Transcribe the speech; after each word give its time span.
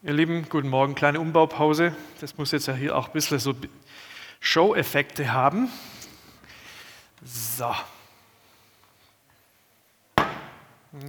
Ihr 0.00 0.12
Lieben, 0.12 0.48
guten 0.48 0.68
Morgen. 0.68 0.94
Kleine 0.94 1.18
Umbaupause. 1.18 1.92
Das 2.20 2.38
muss 2.38 2.52
jetzt 2.52 2.68
ja 2.68 2.74
hier 2.74 2.96
auch 2.96 3.08
ein 3.08 3.12
bisschen 3.12 3.40
so 3.40 3.52
Show-Effekte 4.38 5.32
haben. 5.32 5.72
So. 7.24 7.74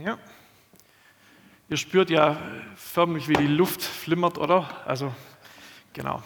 Ja. 0.03 0.17
Ihr 1.69 1.77
spürt 1.77 2.09
ja 2.09 2.37
förmlich, 2.75 3.27
wie 3.27 3.35
die 3.35 3.45
Luft 3.45 3.83
flimmert, 3.83 4.39
oder? 4.39 4.67
Also, 4.87 5.13
genau. 5.93 6.23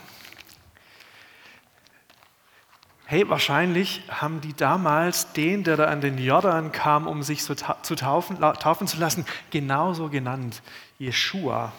Hey, 3.03 3.29
wahrscheinlich 3.29 4.03
haben 4.07 4.39
die 4.39 4.53
damals 4.53 5.33
den, 5.33 5.65
der 5.65 5.75
da 5.75 5.87
an 5.87 5.99
den 5.99 6.17
Jordan 6.17 6.71
kam, 6.71 7.07
um 7.07 7.23
sich 7.23 7.43
so 7.43 7.55
zu 7.55 7.95
taufen, 7.95 8.39
taufen 8.39 8.87
zu 8.87 8.97
lassen, 8.99 9.25
genauso 9.51 10.07
genannt, 10.07 10.63
Jeshua. 10.97 11.73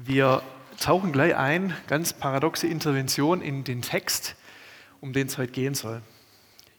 Wir 0.00 0.42
tauchen 0.78 1.10
gleich 1.10 1.34
ein, 1.34 1.74
ganz 1.88 2.12
paradoxe 2.12 2.68
Intervention 2.68 3.42
in 3.42 3.64
den 3.64 3.82
Text, 3.82 4.36
um 5.00 5.12
den 5.12 5.26
es 5.26 5.38
heute 5.38 5.50
gehen 5.50 5.74
soll. 5.74 6.02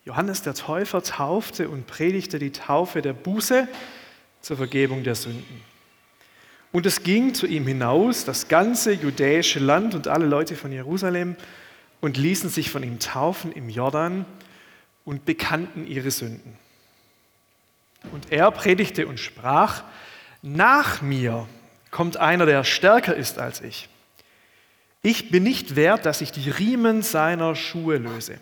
Johannes 0.06 0.40
der 0.40 0.54
Täufer 0.54 1.02
taufte 1.02 1.68
und 1.68 1.86
predigte 1.86 2.38
die 2.38 2.50
Taufe 2.50 3.02
der 3.02 3.12
Buße 3.12 3.68
zur 4.40 4.56
Vergebung 4.56 5.04
der 5.04 5.16
Sünden. 5.16 5.60
Und 6.72 6.86
es 6.86 7.02
ging 7.02 7.34
zu 7.34 7.46
ihm 7.46 7.66
hinaus, 7.66 8.24
das 8.24 8.48
ganze 8.48 8.94
judäische 8.94 9.58
Land 9.58 9.94
und 9.94 10.08
alle 10.08 10.24
Leute 10.24 10.56
von 10.56 10.72
Jerusalem, 10.72 11.36
und 12.00 12.16
ließen 12.16 12.48
sich 12.48 12.70
von 12.70 12.82
ihm 12.82 13.00
taufen 13.00 13.52
im 13.52 13.68
Jordan 13.68 14.24
und 15.04 15.26
bekannten 15.26 15.86
ihre 15.86 16.10
Sünden. 16.10 16.56
Und 18.12 18.32
er 18.32 18.50
predigte 18.50 19.06
und 19.06 19.20
sprach, 19.20 19.84
nach 20.40 21.02
mir 21.02 21.46
kommt 21.90 22.16
einer, 22.16 22.46
der 22.46 22.64
stärker 22.64 23.14
ist 23.14 23.38
als 23.38 23.60
ich. 23.60 23.88
Ich 25.02 25.30
bin 25.30 25.42
nicht 25.42 25.76
wert, 25.76 26.04
dass 26.04 26.20
ich 26.20 26.30
die 26.30 26.50
Riemen 26.50 27.02
seiner 27.02 27.54
Schuhe 27.54 27.96
löse. 27.96 28.38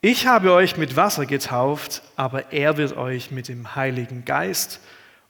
Ich 0.00 0.28
habe 0.28 0.52
euch 0.52 0.76
mit 0.76 0.94
Wasser 0.94 1.26
getauft, 1.26 2.02
aber 2.14 2.52
er 2.52 2.76
wird 2.76 2.96
euch 2.96 3.32
mit 3.32 3.48
dem 3.48 3.74
Heiligen 3.74 4.24
Geist 4.24 4.80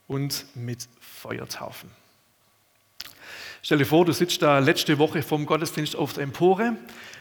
und 0.06 0.44
mit 0.54 0.86
Feuer 1.00 1.48
taufen. 1.48 1.90
Stell 3.62 3.78
dir 3.78 3.86
vor, 3.86 4.04
du 4.04 4.12
sitzt 4.12 4.42
da 4.42 4.58
letzte 4.58 4.98
Woche 4.98 5.22
vom 5.22 5.46
Gottesdienst 5.46 5.96
auf 5.96 6.12
der 6.12 6.24
Empore, 6.24 6.76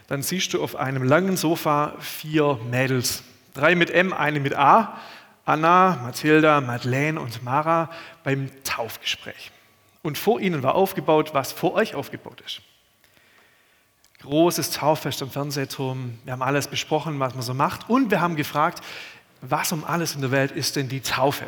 dann 0.08 0.22
siehst 0.22 0.54
du 0.54 0.62
auf 0.62 0.76
einem 0.76 1.04
langen 1.04 1.38
Sofa 1.38 1.96
vier 2.00 2.60
Mädels. 2.70 3.24
Drei 3.54 3.76
mit 3.76 3.90
M, 3.92 4.14
eine 4.14 4.40
mit 4.40 4.54
A. 4.54 5.00
Anna, 5.46 5.98
Mathilda, 6.04 6.60
Madeleine 6.60 7.22
und 7.22 7.42
Mara 7.42 7.90
beim 8.26 8.50
Taufgespräch. 8.66 9.52
Und 10.04 10.18
vor 10.18 10.40
ihnen 10.40 10.64
war 10.64 10.76
aufgebaut, 10.76 11.34
was 11.34 11.52
vor 11.52 11.74
euch 11.74 11.96
aufgebaut 11.96 12.42
ist. 12.46 12.62
Großes 14.20 14.72
Tauffest 14.72 15.22
am 15.22 15.30
Fernsehturm. 15.30 16.18
Wir 16.24 16.34
haben 16.34 16.42
alles 16.42 16.68
besprochen, 16.68 17.20
was 17.20 17.34
man 17.34 17.44
so 17.44 17.54
macht. 17.54 17.90
Und 17.90 18.10
wir 18.10 18.22
haben 18.22 18.36
gefragt, 18.36 18.84
was 19.42 19.72
um 19.72 19.84
alles 19.84 20.16
in 20.16 20.22
der 20.22 20.32
Welt 20.32 20.52
ist 20.52 20.76
denn 20.76 20.90
die 20.90 21.02
Taufe? 21.02 21.46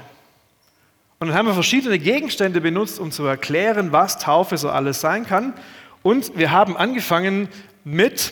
Und 1.20 1.28
dann 1.28 1.38
haben 1.38 1.48
wir 1.48 1.54
verschiedene 1.54 2.00
Gegenstände 2.00 2.62
benutzt, 2.62 3.00
um 3.00 3.12
zu 3.12 3.26
erklären, 3.26 3.92
was 3.92 4.20
Taufe 4.20 4.58
so 4.58 4.70
alles 4.70 5.02
sein 5.02 5.26
kann. 5.26 5.54
Und 6.02 6.38
wir 6.38 6.52
haben 6.52 6.78
angefangen 6.78 7.50
mit 7.84 8.32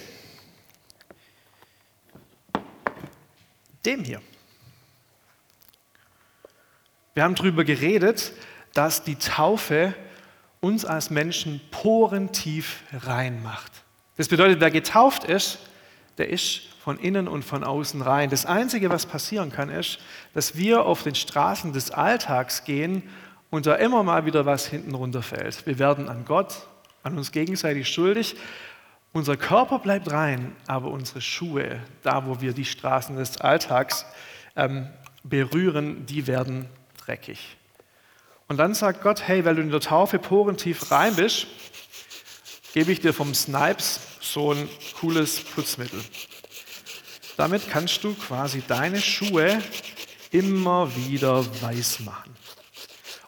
dem 3.85 4.03
hier. 4.03 4.21
Wir 7.13 7.23
haben 7.23 7.35
darüber 7.35 7.63
geredet, 7.63 8.31
dass 8.73 9.03
die 9.03 9.15
Taufe 9.15 9.95
uns 10.67 10.83
als 10.83 11.09
Menschen 11.09 11.61
porentief 11.71 12.83
rein 12.91 13.41
macht. 13.41 13.71
Das 14.17 14.27
bedeutet, 14.27 14.59
wer 14.59 14.69
getauft 14.69 15.23
ist, 15.23 15.59
der 16.17 16.29
ist 16.29 16.61
von 16.83 16.99
innen 16.99 17.29
und 17.29 17.45
von 17.45 17.63
außen 17.63 18.01
rein. 18.01 18.29
Das 18.29 18.45
Einzige, 18.45 18.89
was 18.89 19.05
passieren 19.05 19.49
kann, 19.49 19.69
ist, 19.69 19.99
dass 20.33 20.57
wir 20.57 20.85
auf 20.85 21.03
den 21.03 21.15
Straßen 21.15 21.71
des 21.71 21.91
Alltags 21.91 22.65
gehen 22.65 23.03
und 23.49 23.65
da 23.65 23.75
immer 23.75 24.03
mal 24.03 24.25
wieder 24.25 24.45
was 24.45 24.67
hinten 24.67 24.93
runterfällt. 24.93 25.65
Wir 25.65 25.79
werden 25.79 26.09
an 26.09 26.25
Gott, 26.25 26.67
an 27.01 27.17
uns 27.17 27.31
gegenseitig 27.31 27.87
schuldig. 27.87 28.35
Unser 29.13 29.37
Körper 29.37 29.79
bleibt 29.79 30.11
rein, 30.11 30.53
aber 30.67 30.91
unsere 30.91 31.21
Schuhe, 31.21 31.79
da 32.03 32.25
wo 32.25 32.41
wir 32.41 32.51
die 32.51 32.65
Straßen 32.65 33.15
des 33.15 33.39
Alltags 33.39 34.05
ähm, 34.57 34.87
berühren, 35.23 36.05
die 36.07 36.27
werden 36.27 36.67
dreckig. 36.97 37.55
Und 38.47 38.57
dann 38.57 38.73
sagt 38.73 39.01
Gott, 39.01 39.27
hey, 39.27 39.43
weil 39.43 39.55
du 39.55 39.61
in 39.61 39.71
der 39.71 39.81
Taufe 39.81 40.19
porentief 40.19 40.89
rein 40.91 41.15
bist, 41.15 41.47
gebe 42.73 42.91
ich 42.91 43.01
dir 43.01 43.13
vom 43.13 43.33
Snipes 43.33 43.99
so 44.21 44.53
ein 44.53 44.69
cooles 44.99 45.41
Putzmittel. 45.41 46.01
Damit 47.35 47.69
kannst 47.69 48.03
du 48.03 48.13
quasi 48.13 48.63
deine 48.65 48.99
Schuhe 48.99 49.61
immer 50.31 50.95
wieder 50.95 51.45
weiß 51.61 52.01
machen. 52.01 52.35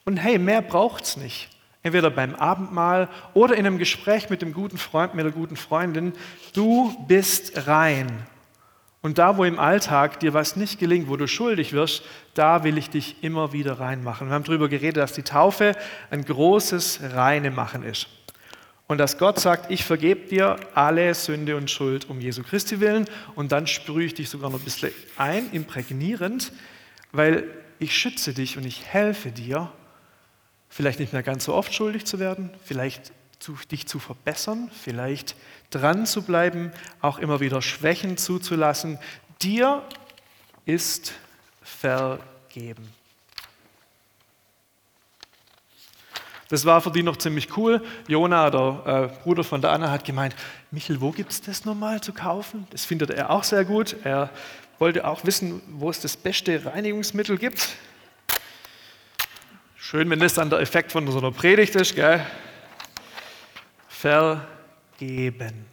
Und 0.05 0.17
hey, 0.17 0.39
mehr 0.39 0.61
braucht 0.61 1.03
es 1.03 1.17
nicht. 1.17 1.49
Entweder 1.83 2.09
beim 2.09 2.35
Abendmahl 2.35 3.09
oder 3.33 3.55
in 3.55 3.65
einem 3.65 3.77
Gespräch 3.77 4.29
mit 4.29 4.41
dem 4.41 4.53
guten 4.53 4.77
Freund, 4.77 5.13
mit 5.15 5.25
der 5.25 5.31
guten 5.31 5.55
Freundin. 5.55 6.13
Du 6.53 6.95
bist 7.07 7.67
rein 7.67 8.25
und 9.01 9.17
da, 9.17 9.37
wo 9.37 9.45
im 9.45 9.59
Alltag 9.59 10.19
dir 10.19 10.33
was 10.33 10.57
nicht 10.57 10.77
gelingt, 10.77 11.07
wo 11.07 11.15
du 11.15 11.27
schuldig 11.27 11.71
wirst, 11.71 12.03
da 12.33 12.63
will 12.63 12.77
ich 12.77 12.89
dich 12.89 13.23
immer 13.23 13.53
wieder 13.53 13.79
reinmachen. 13.79 14.27
Wir 14.27 14.33
haben 14.33 14.43
darüber 14.43 14.67
geredet, 14.67 14.97
dass 14.97 15.13
die 15.13 15.23
Taufe 15.23 15.73
ein 16.11 16.25
großes 16.25 16.99
Reinemachen 17.13 17.83
ist. 17.83 18.07
Und 18.87 18.97
dass 18.97 19.17
Gott 19.17 19.39
sagt, 19.39 19.71
ich 19.71 19.85
vergebe 19.85 20.27
dir 20.27 20.57
alle 20.73 21.13
Sünde 21.13 21.55
und 21.55 21.69
Schuld 21.69 22.09
um 22.09 22.19
Jesu 22.19 22.43
Christi 22.43 22.79
willen. 22.79 23.05
Und 23.35 23.51
dann 23.51 23.67
sprühe 23.67 24.05
ich 24.05 24.15
dich 24.15 24.29
sogar 24.29 24.49
noch 24.49 24.59
ein 24.59 24.65
bisschen 24.65 24.91
ein, 25.15 25.49
imprägnierend, 25.51 26.51
weil 27.11 27.45
ich 27.77 27.95
schütze 27.95 28.33
dich 28.33 28.57
und 28.57 28.65
ich 28.65 28.85
helfe 28.85 29.31
dir, 29.31 29.71
vielleicht 30.67 30.99
nicht 30.99 31.13
mehr 31.13 31.23
ganz 31.23 31.45
so 31.45 31.53
oft 31.53 31.73
schuldig 31.73 32.05
zu 32.05 32.19
werden, 32.19 32.49
vielleicht 32.65 33.13
zu, 33.39 33.57
dich 33.71 33.87
zu 33.87 33.99
verbessern, 33.99 34.69
vielleicht 34.83 35.35
dran 35.69 36.05
zu 36.05 36.21
bleiben, 36.21 36.71
auch 37.01 37.19
immer 37.19 37.39
wieder 37.39 37.61
Schwächen 37.61 38.17
zuzulassen. 38.17 38.99
Dir 39.41 39.83
ist 40.65 41.13
vergeben. 41.61 42.93
Das 46.49 46.65
war 46.65 46.81
für 46.81 46.91
die 46.91 47.03
noch 47.03 47.17
ziemlich 47.17 47.55
cool. 47.57 47.81
Jona, 48.07 48.49
der 48.49 49.11
äh, 49.13 49.23
Bruder 49.23 49.43
von 49.43 49.61
der 49.61 49.71
Anna, 49.71 49.91
hat 49.91 50.03
gemeint, 50.03 50.35
Michel, 50.71 50.99
wo 50.99 51.11
gibt 51.11 51.31
es 51.31 51.41
das 51.41 51.63
nochmal 51.63 52.01
zu 52.01 52.11
kaufen? 52.11 52.67
Das 52.71 52.85
findet 52.85 53.11
er 53.11 53.29
auch 53.29 53.43
sehr 53.43 53.63
gut. 53.65 53.95
Er 54.03 54.31
wollte 54.79 55.05
auch 55.05 55.23
wissen, 55.25 55.61
wo 55.67 55.91
es 55.91 56.01
das 56.01 56.17
beste 56.17 56.65
Reinigungsmittel 56.65 57.37
gibt. 57.37 57.69
Schön, 59.77 60.09
wenn 60.09 60.19
das 60.19 60.33
dann 60.33 60.49
der 60.49 60.59
Effekt 60.59 60.91
von 60.91 61.09
so 61.11 61.19
einer 61.19 61.31
Predigt 61.31 61.75
ist. 61.75 61.95
Gell? 61.95 62.25
Vergeben. 63.99 65.65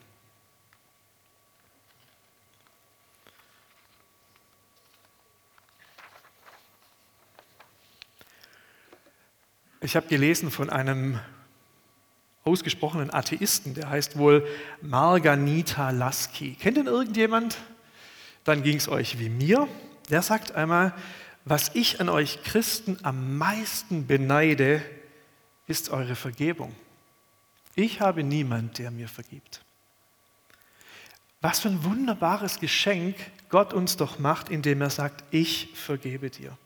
Ich 9.80 9.94
habe 9.94 10.08
gelesen 10.08 10.50
von 10.50 10.70
einem 10.70 11.20
ausgesprochenen 12.42 13.14
Atheisten, 13.14 13.74
der 13.74 13.90
heißt 13.90 14.18
wohl 14.18 14.44
Marganita 14.82 15.90
Lasky. 15.90 16.56
Kennt 16.56 16.78
ihn 16.78 16.86
irgendjemand? 16.86 17.56
Dann 18.42 18.64
ging 18.64 18.78
es 18.78 18.88
euch 18.88 19.20
wie 19.20 19.28
mir. 19.28 19.68
Der 20.10 20.22
sagt 20.22 20.50
einmal, 20.50 20.92
was 21.44 21.70
ich 21.74 22.00
an 22.00 22.08
euch 22.08 22.42
Christen 22.42 22.98
am 23.04 23.38
meisten 23.38 24.08
beneide, 24.08 24.82
ist 25.68 25.90
eure 25.90 26.16
Vergebung. 26.16 26.74
Ich 27.76 28.00
habe 28.00 28.24
niemand, 28.24 28.78
der 28.78 28.90
mir 28.90 29.06
vergibt. 29.06 29.60
Was 31.42 31.60
für 31.60 31.68
ein 31.68 31.84
wunderbares 31.84 32.58
Geschenk 32.58 33.14
Gott 33.50 33.74
uns 33.74 33.96
doch 33.96 34.18
macht, 34.18 34.48
indem 34.48 34.80
er 34.80 34.90
sagt, 34.90 35.22
ich 35.30 35.68
vergebe 35.74 36.30
dir. 36.30 36.56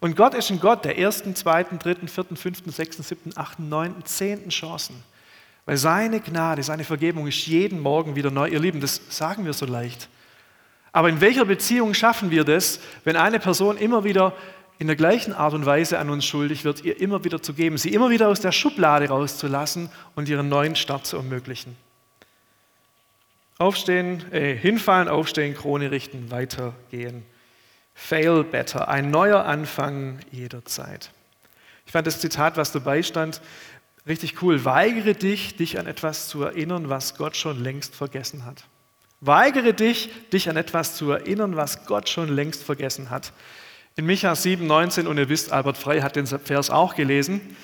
Und 0.00 0.16
Gott 0.16 0.34
ist 0.34 0.50
ein 0.50 0.60
Gott 0.60 0.84
der 0.84 0.98
ersten, 0.98 1.34
zweiten, 1.34 1.78
dritten, 1.78 2.08
vierten, 2.08 2.36
fünften, 2.36 2.70
sechsten, 2.70 3.02
siebten, 3.02 3.32
achten, 3.36 3.70
neunten, 3.70 4.04
zehnten 4.04 4.50
Chancen. 4.50 5.02
Weil 5.64 5.78
seine 5.78 6.20
Gnade, 6.20 6.62
seine 6.62 6.84
Vergebung 6.84 7.26
ist 7.26 7.46
jeden 7.46 7.80
Morgen 7.80 8.14
wieder 8.14 8.30
neu. 8.30 8.48
Ihr 8.48 8.60
Lieben, 8.60 8.82
das 8.82 9.00
sagen 9.08 9.46
wir 9.46 9.54
so 9.54 9.64
leicht. 9.64 10.10
Aber 10.92 11.08
in 11.08 11.22
welcher 11.22 11.46
Beziehung 11.46 11.94
schaffen 11.94 12.30
wir 12.30 12.44
das, 12.44 12.80
wenn 13.04 13.16
eine 13.16 13.40
Person 13.40 13.78
immer 13.78 14.04
wieder 14.04 14.36
in 14.78 14.86
der 14.86 14.96
gleichen 14.96 15.32
Art 15.32 15.54
und 15.54 15.66
Weise 15.66 15.98
an 15.98 16.10
uns 16.10 16.24
schuldig 16.24 16.64
wird, 16.64 16.84
ihr 16.84 17.00
immer 17.00 17.24
wieder 17.24 17.40
zu 17.40 17.54
geben, 17.54 17.78
sie 17.78 17.94
immer 17.94 18.10
wieder 18.10 18.28
aus 18.28 18.40
der 18.40 18.52
Schublade 18.52 19.08
rauszulassen 19.08 19.88
und 20.14 20.28
ihren 20.28 20.48
neuen 20.48 20.76
Start 20.76 21.06
zu 21.06 21.16
ermöglichen. 21.16 21.76
Aufstehen, 23.58 24.32
äh, 24.32 24.54
hinfallen, 24.56 25.08
aufstehen, 25.08 25.54
Krone 25.54 25.90
richten, 25.90 26.30
weitergehen. 26.30 27.24
Fail 27.94 28.42
better, 28.42 28.88
ein 28.88 29.10
neuer 29.10 29.44
Anfang 29.44 30.18
jederzeit. 30.32 31.10
Ich 31.86 31.92
fand 31.92 32.06
das 32.06 32.18
Zitat, 32.18 32.56
was 32.56 32.72
dabei 32.72 33.02
stand, 33.02 33.40
Richtig 34.06 34.42
cool. 34.42 34.64
Weigere 34.64 35.14
dich, 35.14 35.56
dich 35.56 35.78
an 35.78 35.86
etwas 35.86 36.28
zu 36.28 36.42
erinnern, 36.42 36.90
was 36.90 37.16
Gott 37.16 37.36
schon 37.36 37.62
längst 37.62 37.94
vergessen 37.94 38.44
hat. 38.44 38.64
Weigere 39.20 39.72
dich, 39.72 40.10
dich 40.30 40.50
an 40.50 40.58
etwas 40.58 40.96
zu 40.96 41.10
erinnern, 41.10 41.56
was 41.56 41.86
Gott 41.86 42.10
schon 42.10 42.28
längst 42.28 42.62
vergessen 42.62 43.08
hat. 43.08 43.32
In 43.96 44.06
Micha 44.06 44.34
7, 44.34 44.66
19, 44.66 45.06
und 45.06 45.18
ihr 45.18 45.28
wisst, 45.28 45.52
Albert 45.52 45.78
Frey 45.78 46.00
hat 46.00 46.16
den 46.16 46.26
Vers 46.26 46.70
auch 46.70 46.94
gelesen. 46.94 47.56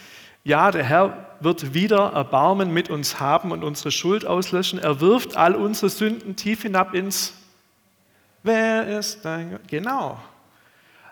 Ja, 0.45 0.71
der 0.71 0.85
Herr 0.85 1.37
wird 1.41 1.75
wieder 1.75 2.13
Erbarmen 2.13 2.73
mit 2.73 2.89
uns 2.89 3.19
haben 3.19 3.51
und 3.51 3.65
unsere 3.65 3.91
Schuld 3.91 4.25
auslöschen. 4.25 4.79
Er 4.79 5.01
wirft 5.01 5.37
all 5.37 5.55
unsere 5.55 5.91
Sünden 5.91 6.37
tief 6.37 6.63
hinab 6.63 6.95
ins 6.95 7.35
Wer 8.43 8.99
ist 8.99 9.23
dein? 9.25 9.59
Genau. 9.67 10.19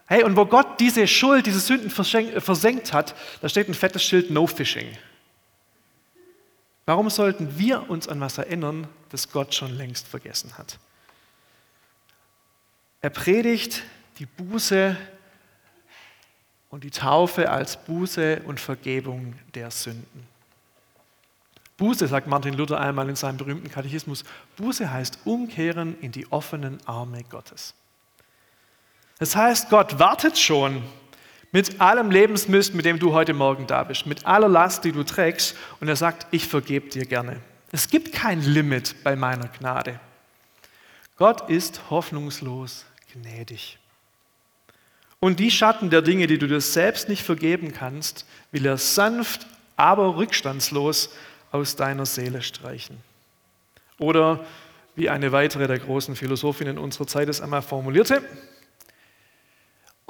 Hey, 0.07 0.23
und 0.25 0.37
wo 0.37 0.47
Gott 0.47 0.81
diese 0.81 1.07
Schuld, 1.07 1.45
diese 1.45 1.61
Sünden 1.61 1.91
versenkt 1.91 2.95
hat, 2.95 3.15
da 3.43 3.49
steht 3.51 3.69
ein 3.69 3.75
fettes 3.75 4.03
Schild 4.03 4.31
No 4.31 4.47
Fishing. 4.47 4.97
Warum 6.87 7.11
sollten 7.11 7.59
wir 7.59 7.91
uns 7.91 8.09
an 8.09 8.19
was 8.21 8.39
erinnern, 8.39 8.89
das 9.11 9.31
Gott 9.31 9.55
schon 9.55 9.77
längst 9.77 10.09
vergessen 10.09 10.57
hat? 10.57 10.79
Er 13.03 13.11
predigt 13.11 13.83
die 14.19 14.27
Buße 14.27 14.97
und 16.71 16.85
die 16.85 16.91
Taufe 16.91 17.51
als 17.51 17.77
Buße 17.85 18.43
und 18.45 18.61
Vergebung 18.61 19.35
der 19.55 19.71
Sünden. 19.71 20.27
Buße, 21.77 22.09
sagt 22.09 22.27
Martin 22.27 22.55
Luther 22.55 22.81
einmal 22.81 23.09
in 23.09 23.17
seinem 23.17 23.37
berühmten 23.37 23.71
Katechismus, 23.71 24.25
Buße 24.57 24.91
heißt 24.91 25.21
umkehren 25.25 25.97
in 26.01 26.11
die 26.11 26.31
offenen 26.33 26.79
Arme 26.87 27.23
Gottes. 27.31 27.75
Das 29.21 29.37
heißt, 29.37 29.71
Gott 29.71 29.99
wartet 29.99 30.39
schon 30.39 30.83
mit 31.53 31.81
allem 31.81 32.11
Lebensmist, 32.11 32.75
mit 32.75 32.85
dem 32.85 32.99
du 32.99 33.13
heute 33.13 33.33
Morgen 33.33 33.67
da 33.67 33.85
bist, 33.85 34.07
mit 34.07 34.27
aller 34.27 34.49
Last, 34.49 34.85
die 34.85 34.93
du 34.93 35.05
trägst, 35.05 35.57
und 35.81 35.89
er 35.89 35.97
sagt, 35.97 36.27
ich 36.33 36.47
vergebe 36.47 36.89
dir 36.89 37.07
gerne. 37.07 37.41
Es 37.71 37.89
gibt 37.89 38.13
kein 38.13 38.43
Limit 38.43 39.03
bei 39.05 39.17
meiner 39.17 39.49
Gnade. 39.49 40.01
Gott 41.17 41.49
ist 41.49 41.91
hoffnungslos 41.91 42.87
gnädig. 43.13 43.79
Und 45.21 45.41
die 45.41 45.51
Schatten 45.51 45.91
der 45.91 46.03
Dinge, 46.03 46.27
die 46.27 46.39
du 46.39 46.47
dir 46.47 46.61
selbst 46.61 47.09
nicht 47.09 47.23
vergeben 47.23 47.73
kannst, 47.73 48.25
will 48.53 48.67
er 48.67 48.79
sanft, 48.79 49.47
aber 49.77 50.17
rückstandslos 50.17 51.11
aus 51.51 51.77
deiner 51.77 52.07
Seele 52.07 52.43
streichen. 52.43 52.99
Oder 53.99 54.45
wie 54.95 55.09
eine 55.09 55.33
weitere 55.33 55.67
der 55.67 55.79
großen 55.79 56.15
Philosophinnen 56.17 56.79
unserer 56.79 57.07
Zeit 57.07 57.29
es 57.29 57.41
einmal 57.41 57.63
formulierte, 57.63 58.23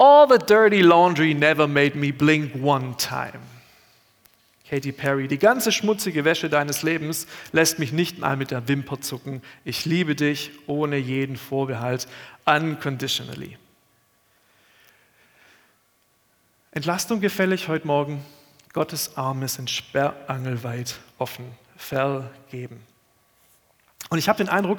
All 0.01 0.29
the 0.29 0.39
dirty 0.39 0.81
laundry 0.81 1.35
never 1.35 1.67
made 1.67 1.99
me 1.99 2.13
blink 2.13 2.55
one 2.63 2.97
time. 2.97 3.41
Katy 4.71 4.93
Perry, 4.93 5.27
die 5.27 5.39
ganze 5.39 5.73
schmutzige 5.73 6.25
Wäsche 6.25 6.49
deines 6.49 6.85
Lebens 6.85 7.27
lässt 7.51 7.81
mich 7.81 7.91
nicht 7.91 8.19
mal 8.19 8.37
mit 8.37 8.53
der 8.53 8.69
Wimper 8.69 9.01
zucken. 9.01 9.43
Ich 9.65 9.87
liebe 9.87 10.15
dich 10.15 10.53
ohne 10.69 10.99
jeden 10.99 11.37
Vorbehalt, 11.37 12.07
unconditionally. 12.45 13.57
Entlastung 16.79 17.21
gefällig 17.21 17.67
heute 17.67 17.89
Morgen. 17.89 18.25
Gottes 18.73 19.17
Arme 19.17 19.49
sind 19.49 19.69
sperrangelweit 19.69 20.95
offen. 21.19 21.45
Vergeben. 21.77 22.81
Und 24.11 24.19
ich 24.19 24.29
habe 24.29 24.37
den 24.37 24.49
Eindruck, 24.49 24.79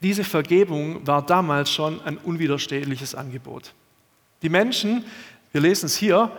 diese 0.00 0.24
Vergebung 0.24 1.06
war 1.06 1.20
damals 1.20 1.70
schon 1.70 2.00
ein 2.00 2.16
unwiderstehliches 2.16 3.14
Angebot. 3.14 3.74
Die 4.40 4.48
Menschen, 4.48 5.04
wir 5.52 5.60
lesen 5.60 5.84
es 5.84 5.96
hier, 5.98 6.34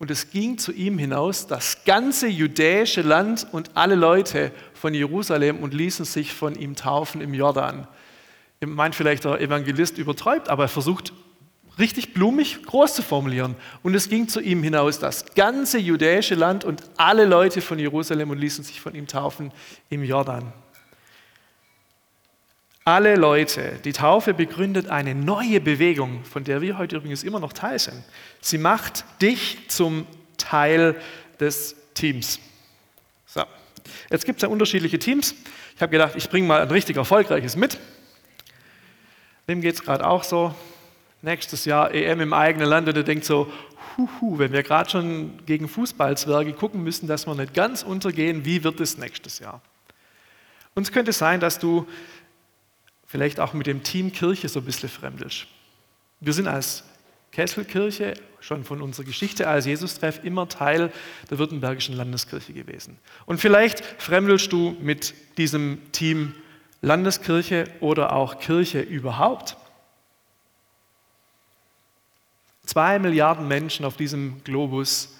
und 0.00 0.10
es 0.10 0.30
ging 0.30 0.58
zu 0.58 0.72
ihm 0.72 0.98
hinaus 0.98 1.46
das 1.46 1.84
ganze 1.84 2.26
judäische 2.26 3.02
Land 3.02 3.46
und 3.52 3.76
alle 3.76 3.94
Leute 3.94 4.50
von 4.74 4.92
Jerusalem 4.92 5.60
und 5.60 5.72
ließen 5.72 6.04
sich 6.04 6.34
von 6.34 6.56
ihm 6.56 6.74
taufen 6.74 7.20
im 7.20 7.32
Jordan. 7.32 7.86
Meint 8.64 8.94
vielleicht, 8.94 9.24
der 9.24 9.40
Evangelist 9.40 9.98
übertreibt, 9.98 10.48
aber 10.48 10.64
er 10.64 10.68
versucht 10.68 11.12
richtig 11.78 12.14
blumig 12.14 12.62
groß 12.62 12.94
zu 12.94 13.02
formulieren. 13.02 13.54
Und 13.82 13.94
es 13.94 14.08
ging 14.08 14.28
zu 14.28 14.40
ihm 14.40 14.62
hinaus 14.62 14.98
das 14.98 15.34
ganze 15.34 15.78
judäische 15.78 16.34
Land 16.34 16.64
und 16.64 16.82
alle 16.96 17.26
Leute 17.26 17.60
von 17.60 17.78
Jerusalem 17.78 18.30
und 18.30 18.38
ließen 18.38 18.64
sich 18.64 18.80
von 18.80 18.94
ihm 18.94 19.06
taufen 19.06 19.52
im 19.90 20.02
Jordan 20.02 20.52
alle 22.86 23.16
Leute. 23.16 23.80
Die 23.84 23.92
Taufe 23.92 24.32
begründet 24.32 24.88
eine 24.88 25.12
neue 25.12 25.60
Bewegung, 25.60 26.22
von 26.24 26.44
der 26.44 26.60
wir 26.60 26.78
heute 26.78 26.96
übrigens 26.96 27.24
immer 27.24 27.40
noch 27.40 27.52
Teil 27.52 27.80
sind. 27.80 28.00
Sie 28.40 28.58
macht 28.58 29.04
dich 29.20 29.58
zum 29.68 30.06
Teil 30.38 30.94
des 31.40 31.74
Teams. 31.94 32.38
So. 33.26 33.42
Jetzt 34.08 34.24
gibt 34.24 34.38
es 34.38 34.42
ja 34.42 34.48
unterschiedliche 34.48 35.00
Teams. 35.00 35.34
Ich 35.74 35.82
habe 35.82 35.90
gedacht, 35.90 36.12
ich 36.14 36.30
bringe 36.30 36.46
mal 36.46 36.62
ein 36.62 36.68
richtig 36.68 36.96
erfolgreiches 36.96 37.56
mit. 37.56 37.76
Dem 39.48 39.60
geht 39.60 39.74
es 39.74 39.82
gerade 39.82 40.06
auch 40.06 40.24
so. 40.24 40.54
Nächstes 41.22 41.64
Jahr 41.64 41.92
EM 41.92 42.20
im 42.20 42.32
eigenen 42.32 42.68
Land 42.68 42.88
und 42.88 42.96
er 42.96 43.02
denkt 43.02 43.24
so, 43.24 43.50
huhu, 43.96 44.38
wenn 44.38 44.52
wir 44.52 44.62
gerade 44.62 44.90
schon 44.90 45.44
gegen 45.46 45.68
Fußballzwerge 45.68 46.52
gucken 46.52 46.82
müssen, 46.82 47.06
dass 47.06 47.26
wir 47.26 47.34
nicht 47.34 47.54
ganz 47.54 47.82
untergehen, 47.82 48.44
wie 48.44 48.62
wird 48.64 48.80
es 48.80 48.98
nächstes 48.98 49.38
Jahr? 49.38 49.62
Und 50.74 50.82
es 50.82 50.92
könnte 50.92 51.12
sein, 51.12 51.40
dass 51.40 51.58
du 51.58 51.86
vielleicht 53.06 53.40
auch 53.40 53.54
mit 53.54 53.66
dem 53.66 53.82
Team 53.82 54.12
Kirche 54.12 54.48
so 54.48 54.60
ein 54.60 54.66
bisschen 54.66 54.88
fremdelst. 54.88 55.46
Wir 56.20 56.32
sind 56.32 56.48
als 56.48 56.84
Kesselkirche 57.32 58.14
schon 58.40 58.64
von 58.64 58.82
unserer 58.82 59.06
Geschichte 59.06 59.48
als 59.48 59.66
Jesus-Treff 59.66 60.22
immer 60.24 60.48
Teil 60.48 60.92
der 61.30 61.38
Württembergischen 61.38 61.96
Landeskirche 61.96 62.52
gewesen. 62.52 62.98
Und 63.26 63.40
vielleicht 63.40 63.80
fremdelst 63.98 64.52
du 64.52 64.76
mit 64.80 65.14
diesem 65.38 65.80
Team 65.92 66.34
Landeskirche 66.86 67.64
oder 67.80 68.12
auch 68.12 68.38
Kirche 68.38 68.80
überhaupt. 68.80 69.56
Zwei 72.64 73.00
Milliarden 73.00 73.48
Menschen 73.48 73.84
auf 73.84 73.96
diesem 73.96 74.44
Globus 74.44 75.12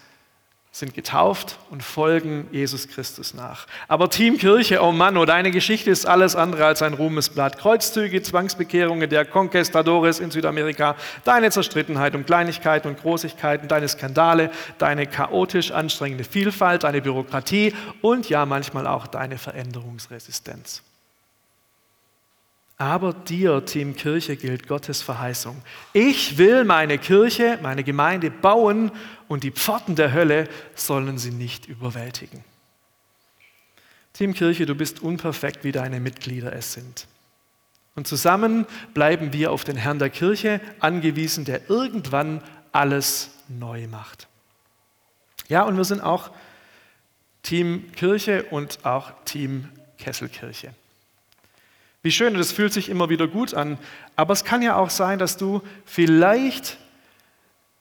sind 0.71 0.95
getauft 0.95 1.59
und 1.71 1.83
folgen 1.83 2.47
Jesus 2.53 2.87
Christus 2.87 3.35
nach. 3.35 3.67
Aber 3.89 4.11
Team 4.11 4.39
Kirche, 4.39 4.81
oh 4.81 4.93
Mann, 4.93 5.17
oh, 5.17 5.25
deine 5.25 5.51
Geschichte 5.51 5.91
ist 5.91 6.07
alles 6.07 6.37
andere 6.37 6.67
als 6.67 6.83
ein 6.83 6.95
Ruhmesblatt. 6.95 7.59
Kreuzzüge, 7.59 8.23
Zwangsbekehrungen 8.23 9.11
der 9.11 9.25
Conquistadores 9.25 10.21
in 10.21 10.31
Südamerika, 10.31 10.95
deine 11.25 11.51
Zerstrittenheit 11.51 12.15
um 12.15 12.25
Kleinigkeiten 12.25 12.87
und 12.87 13.01
Großigkeiten, 13.01 13.67
deine 13.67 13.89
Skandale, 13.89 14.53
deine 14.79 15.09
chaotisch 15.09 15.73
anstrengende 15.73 16.23
Vielfalt, 16.23 16.85
deine 16.85 17.03
Bürokratie 17.03 17.75
und 18.03 18.29
ja 18.29 18.47
manchmal 18.47 18.87
auch 18.87 19.09
deine 19.09 19.39
Veränderungsresistenz. 19.39 20.85
Aber 22.79 23.15
dir, 23.15 23.65
Team 23.65 23.97
Kirche, 23.97 24.37
gilt 24.37 24.69
Gottes 24.69 25.01
Verheißung. 25.01 25.63
Ich 25.95 26.37
will 26.37 26.65
meine 26.65 26.99
Kirche, 26.99 27.59
meine 27.63 27.85
Gemeinde 27.85 28.31
bauen 28.31 28.91
und 29.29 29.45
die 29.45 29.51
Pforten 29.51 29.97
der 29.97 30.13
Hölle 30.13 30.49
sollen 30.75 31.17
sie 31.17 31.31
nicht 31.31 31.67
überwältigen. 31.67 32.45
Team 34.13 34.35
Kirche, 34.35 34.67
du 34.67 34.75
bist 34.75 35.01
unperfekt, 35.01 35.65
wie 35.65 35.73
deine 35.73 36.01
Mitglieder 36.01 36.53
es 36.53 36.75
sind. 36.75 37.07
Und 37.95 38.07
zusammen 38.07 38.67
bleiben 38.93 39.33
wir 39.33 39.53
auf 39.53 39.65
den 39.65 39.77
Herrn 39.77 39.99
der 39.99 40.11
Kirche 40.11 40.61
angewiesen, 40.81 41.47
der 41.47 41.71
irgendwann 41.71 42.43
alles 42.73 43.31
neu 43.49 43.87
macht. 43.89 44.29
Ja, 45.49 45.63
und 45.63 45.79
wir 45.79 45.85
sind 45.85 46.03
auch 46.03 46.31
Team 47.43 47.91
Kirche 47.93 48.45
und 48.51 48.85
auch 48.85 49.13
Team 49.25 49.71
Kesselkirche. 49.99 50.75
Wie 52.07 52.13
schön, 52.13 52.37
es 52.37 52.53
fühlt 52.53 52.73
sich 52.73 52.89
immer 52.89 53.09
wieder 53.09 53.27
gut 53.27 53.53
an. 53.53 53.79
Aber 54.15 54.33
es 54.33 54.45
kann 54.45 54.63
ja 54.63 54.77
auch 54.77 54.91
sein, 54.91 55.19
dass 55.19 55.39
du 55.39 55.61
vielleicht 55.85 56.79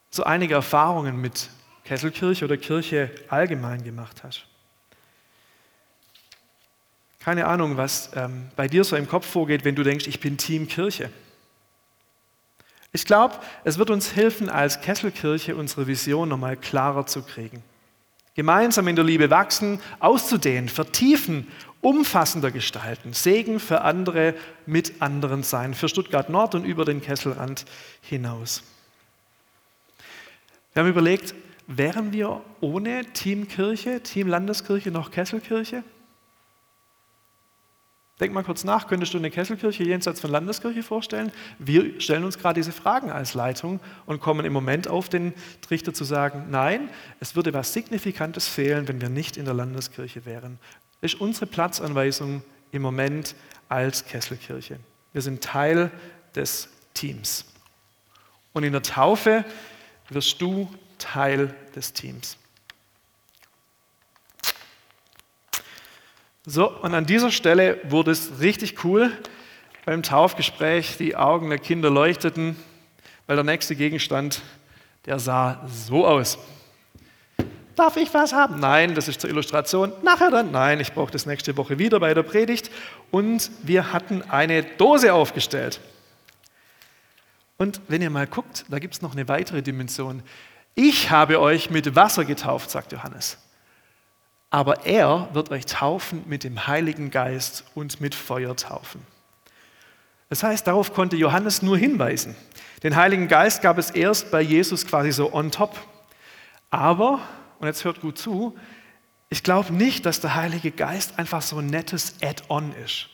so 0.10 0.24
einige 0.24 0.56
Erfahrungen 0.56 1.22
mit 1.22 1.52
Kesselkirche 1.84 2.44
oder 2.44 2.58
Kirche 2.58 3.12
allgemein 3.30 3.84
gemacht 3.84 4.24
hast. 4.24 4.48
Keine 7.20 7.46
Ahnung, 7.46 7.78
was 7.78 8.10
ähm, 8.16 8.50
bei 8.56 8.68
dir 8.68 8.84
so 8.84 8.96
im 8.96 9.08
Kopf 9.08 9.28
vorgeht, 9.28 9.64
wenn 9.64 9.76
du 9.76 9.84
denkst, 9.84 10.08
ich 10.08 10.20
bin 10.20 10.40
Team 10.40 10.68
Kirche. 10.68 11.12
Ich 12.94 13.06
glaube, 13.06 13.36
es 13.64 13.78
wird 13.78 13.92
uns 13.92 14.16
helfen, 14.16 14.50
als 14.50 14.82
Kesselkirche 14.82 15.56
unsere 15.56 15.86
Vision 15.86 16.30
nochmal 16.30 16.58
klarer 16.58 17.06
zu 17.06 17.22
kriegen. 17.22 17.62
Gemeinsam 18.34 18.88
in 18.88 18.96
der 18.96 19.06
Liebe 19.06 19.30
wachsen, 19.30 19.80
auszudehnen, 20.00 20.68
vertiefen 20.68 21.48
umfassender 21.86 22.50
gestalten, 22.50 23.14
Segen 23.14 23.60
für 23.60 23.82
andere, 23.82 24.34
mit 24.66 25.04
anderen 25.04 25.44
sein, 25.44 25.76
für 25.76 25.88
Stuttgart 25.88 26.32
Nord 26.32 26.56
und 26.56 26.66
über 26.66 26.84
den 26.84 27.00
Kesselrand 27.00 27.66
hinaus. 28.02 28.64
Wir 30.74 30.82
haben 30.82 30.90
überlegt, 30.90 31.36
wären 31.68 32.12
wir 32.12 32.42
ohne 32.60 33.06
Team 33.14 33.48
Kirche, 33.48 34.02
Team 34.02 34.28
Landeskirche 34.28 34.90
noch 34.90 35.12
Kesselkirche? 35.12 35.84
Denk 38.20 38.34
mal 38.34 38.44
kurz 38.44 38.64
nach, 38.64 38.88
könntest 38.88 39.14
du 39.14 39.20
eine 39.20 39.30
Kesselkirche 39.30 39.84
jenseits 39.84 40.22
von 40.22 40.32
Landeskirche 40.32 40.82
vorstellen? 40.82 41.32
Wir 41.60 42.02
stellen 42.02 42.24
uns 42.24 42.40
gerade 42.40 42.60
diese 42.60 42.72
Fragen 42.72 43.12
als 43.12 43.36
Leitung 43.36 43.80
und 44.08 44.22
kommen 44.22 44.44
im 44.44 44.54
Moment 44.54 44.88
auf 44.88 45.08
den 45.08 45.34
Trichter 45.62 45.94
zu 45.94 46.04
sagen, 46.04 46.48
nein, 46.50 46.90
es 47.20 47.36
würde 47.36 47.54
was 47.54 47.74
Signifikantes 47.74 48.48
fehlen, 48.48 48.88
wenn 48.88 49.02
wir 49.02 49.10
nicht 49.10 49.38
in 49.38 49.46
der 49.46 49.54
Landeskirche 49.54 50.26
wären. 50.26 50.58
Das 51.02 51.14
ist 51.14 51.22
unsere 51.22 51.46
Platzanweisung 51.46 52.44
im 52.72 52.82
Moment 52.82 53.36
als 53.70 54.06
Kesselkirche. 54.06 54.80
Wir 55.14 55.22
sind 55.22 55.44
Teil 55.44 55.92
des 56.36 56.70
Teams. 56.94 57.46
Und 58.54 58.64
in 58.64 58.72
der 58.72 58.82
Taufe 58.82 59.46
wirst 60.10 60.42
du 60.42 60.70
Teil 60.98 61.54
des 61.76 61.94
Teams. 61.94 62.38
So, 66.46 66.70
und 66.70 66.94
an 66.94 67.06
dieser 67.06 67.32
Stelle 67.32 67.80
wurde 67.86 68.12
es 68.12 68.40
richtig 68.40 68.84
cool 68.84 69.12
beim 69.84 70.04
Taufgespräch. 70.04 70.98
Die 70.98 71.16
Augen 71.16 71.50
der 71.50 71.58
Kinder 71.58 71.90
leuchteten, 71.90 72.56
weil 73.26 73.36
der 73.36 73.44
nächste 73.44 73.76
Gegenstand, 73.76 74.42
der 75.06 75.18
sah 75.18 75.68
so 75.68 76.06
aus. 76.06 76.38
Darf 77.76 77.98
ich 77.98 78.14
was 78.14 78.34
haben? 78.34 78.60
Nein, 78.60 78.96
das 78.96 79.08
ist 79.08 79.22
zur 79.22 79.30
Illustration. 79.30 79.92
Nachher 80.02 80.32
dann? 80.32 80.52
Nein, 80.52 80.80
ich 80.80 80.94
brauche 80.94 81.12
das 81.12 81.26
nächste 81.26 81.58
Woche 81.58 81.78
wieder 81.78 82.00
bei 82.00 82.14
der 82.14 82.24
Predigt. 82.24 82.72
Und 83.12 83.52
wir 83.64 83.92
hatten 83.92 84.22
eine 84.24 84.64
Dose 84.64 85.14
aufgestellt. 85.14 85.82
Und 87.58 87.82
wenn 87.88 88.02
ihr 88.02 88.10
mal 88.10 88.28
guckt, 88.28 88.66
da 88.70 88.80
gibt 88.80 88.96
es 88.96 89.02
noch 89.02 89.14
eine 89.14 89.28
weitere 89.28 89.62
Dimension. 89.62 90.24
Ich 90.74 91.10
habe 91.10 91.40
euch 91.40 91.70
mit 91.70 91.96
Wasser 91.96 92.26
getauft, 92.26 92.70
sagt 92.70 92.92
Johannes 92.92 93.38
aber 94.56 94.86
er 94.86 95.28
wird 95.34 95.52
euch 95.52 95.66
taufen 95.66 96.24
mit 96.28 96.46
dem 96.46 96.66
Heiligen 96.66 97.12
Geist 97.12 97.66
und 97.76 98.00
mit 98.00 98.16
Feuer 98.16 98.56
taufen. 98.56 99.02
Das 100.30 100.44
heißt, 100.44 100.66
darauf 100.66 100.94
konnte 100.94 101.18
Johannes 101.18 101.62
nur 101.62 101.78
hinweisen. 101.78 102.38
Den 102.82 102.96
Heiligen 102.96 103.28
Geist 103.28 103.62
gab 103.62 103.78
es 103.78 103.90
erst 103.90 104.32
bei 104.32 104.40
Jesus 104.40 104.88
quasi 104.88 105.12
so 105.12 105.34
on 105.34 105.52
top. 105.52 105.78
Aber, 106.70 107.20
und 107.60 107.68
jetzt 107.68 107.84
hört 107.84 108.02
gut 108.02 108.18
zu, 108.18 108.58
ich 109.30 109.44
glaube 109.44 109.74
nicht, 109.74 110.06
dass 110.06 110.22
der 110.22 110.36
Heilige 110.36 110.72
Geist 110.72 111.20
einfach 111.20 111.42
so 111.42 111.58
ein 111.58 111.68
nettes 111.68 112.16
Add-on 112.22 112.74
ist. 112.84 113.10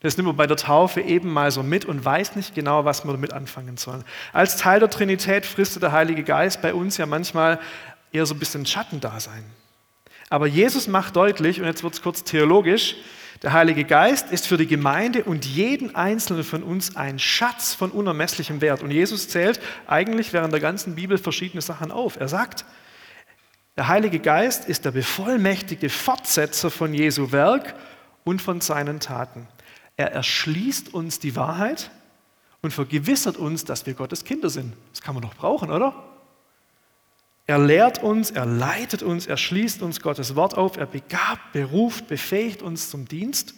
Das 0.00 0.16
nimmt 0.16 0.26
man 0.26 0.36
bei 0.36 0.46
der 0.46 0.56
Taufe 0.56 1.00
eben 1.00 1.32
mal 1.32 1.50
so 1.50 1.62
mit 1.62 1.84
und 1.84 2.04
weiß 2.04 2.36
nicht 2.36 2.54
genau, 2.54 2.84
was 2.84 3.04
man 3.04 3.14
damit 3.14 3.32
anfangen 3.32 3.76
soll. 3.76 4.04
Als 4.32 4.56
Teil 4.56 4.78
der 4.80 4.90
Trinität 4.90 5.46
fristet 5.46 5.82
der 5.82 5.92
Heilige 5.92 6.22
Geist 6.22 6.60
bei 6.60 6.74
uns 6.74 6.96
ja 6.96 7.06
manchmal 7.06 7.58
eher 8.12 8.26
so 8.26 8.34
ein 8.34 8.38
bisschen 8.38 8.66
Schattendasein. 8.66 9.44
Aber 10.28 10.46
Jesus 10.46 10.86
macht 10.86 11.16
deutlich, 11.16 11.60
und 11.60 11.66
jetzt 11.66 11.82
wird 11.82 11.94
es 11.94 12.02
kurz 12.02 12.24
theologisch, 12.24 12.96
der 13.42 13.52
Heilige 13.52 13.84
Geist 13.84 14.32
ist 14.32 14.46
für 14.46 14.56
die 14.56 14.66
Gemeinde 14.66 15.24
und 15.24 15.44
jeden 15.44 15.94
Einzelnen 15.94 16.42
von 16.42 16.62
uns 16.62 16.96
ein 16.96 17.18
Schatz 17.18 17.74
von 17.74 17.90
unermesslichem 17.90 18.60
Wert. 18.60 18.82
Und 18.82 18.90
Jesus 18.90 19.28
zählt 19.28 19.60
eigentlich 19.86 20.32
während 20.32 20.52
der 20.52 20.60
ganzen 20.60 20.94
Bibel 20.94 21.18
verschiedene 21.18 21.60
Sachen 21.60 21.90
auf. 21.90 22.16
Er 22.18 22.28
sagt, 22.28 22.64
der 23.76 23.88
Heilige 23.88 24.18
Geist 24.20 24.68
ist 24.68 24.84
der 24.84 24.90
bevollmächtigte 24.90 25.88
Fortsetzer 25.88 26.70
von 26.70 26.94
Jesu 26.94 27.32
Werk 27.32 27.74
und 28.24 28.40
von 28.40 28.60
seinen 28.60 29.00
Taten. 29.00 29.48
Er 29.96 30.12
erschließt 30.12 30.94
uns 30.94 31.18
die 31.18 31.36
Wahrheit 31.36 31.90
und 32.62 32.72
vergewissert 32.72 33.36
uns, 33.36 33.64
dass 33.64 33.86
wir 33.86 33.94
Gottes 33.94 34.24
Kinder 34.24 34.50
sind. 34.50 34.74
Das 34.92 35.02
kann 35.02 35.14
man 35.14 35.22
doch 35.22 35.34
brauchen, 35.34 35.70
oder? 35.70 35.94
Er 37.46 37.58
lehrt 37.58 38.02
uns, 38.02 38.30
er 38.30 38.46
leitet 38.46 39.02
uns, 39.02 39.26
er 39.26 39.36
schließt 39.36 39.82
uns 39.82 40.00
Gottes 40.00 40.34
Wort 40.34 40.56
auf, 40.56 40.76
er 40.76 40.86
begabt, 40.86 41.52
beruft, 41.52 42.08
befähigt 42.08 42.62
uns 42.62 42.90
zum 42.90 43.06
Dienst 43.06 43.54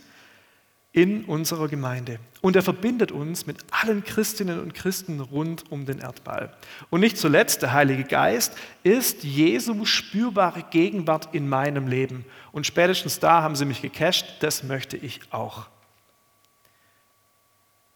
in 0.92 1.24
unserer 1.24 1.68
Gemeinde. 1.68 2.18
Und 2.40 2.56
er 2.56 2.62
verbindet 2.62 3.12
uns 3.12 3.46
mit 3.46 3.58
allen 3.70 4.04
Christinnen 4.04 4.60
und 4.60 4.74
Christen 4.74 5.20
rund 5.20 5.70
um 5.70 5.86
den 5.86 5.98
Erdball. 5.98 6.54
Und 6.90 7.00
nicht 7.00 7.18
zuletzt, 7.18 7.62
der 7.62 7.72
Heilige 7.72 8.04
Geist 8.04 8.56
ist 8.82 9.22
Jesu 9.22 9.84
spürbare 9.84 10.64
Gegenwart 10.70 11.34
in 11.34 11.48
meinem 11.48 11.88
Leben. 11.88 12.24
Und 12.52 12.66
spätestens 12.66 13.20
da 13.20 13.42
haben 13.42 13.56
sie 13.56 13.64
mich 13.64 13.82
gecasht, 13.82 14.26
das 14.40 14.62
möchte 14.62 14.96
ich 14.96 15.20
auch. 15.30 15.66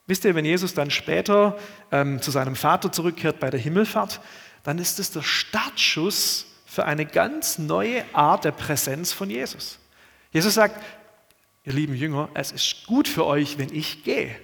Wisst 0.07 0.25
ihr, 0.25 0.35
wenn 0.35 0.45
Jesus 0.45 0.75
dann 0.75 0.91
später 0.91 1.57
ähm, 1.91 2.21
zu 2.21 2.31
seinem 2.31 2.57
Vater 2.57 2.93
zurückkehrt 2.93 3.41
bei 3.41 3.51
der 3.51 3.61
Himmelfahrt, 3.61 4.21
dann 4.65 4.79
ist 4.79 4.99
es 4.99 5.11
der 5.13 5.23
Startschuss 5.23 6.47
für 6.67 6.85
eine 6.85 7.07
ganz 7.07 7.59
neue 7.59 8.05
Art 8.13 8.45
der 8.45 8.53
Präsenz 8.53 9.13
von 9.13 9.31
Jesus. 9.31 9.79
Jesus 10.33 10.55
sagt, 10.55 10.83
ihr 11.65 11.73
lieben 11.73 11.95
Jünger, 11.95 12.29
es 12.35 12.53
ist 12.53 12.87
gut 12.87 13.09
für 13.09 13.27
euch, 13.27 13.59
wenn 13.59 13.73
ich 13.73 14.05
gehe, 14.05 14.35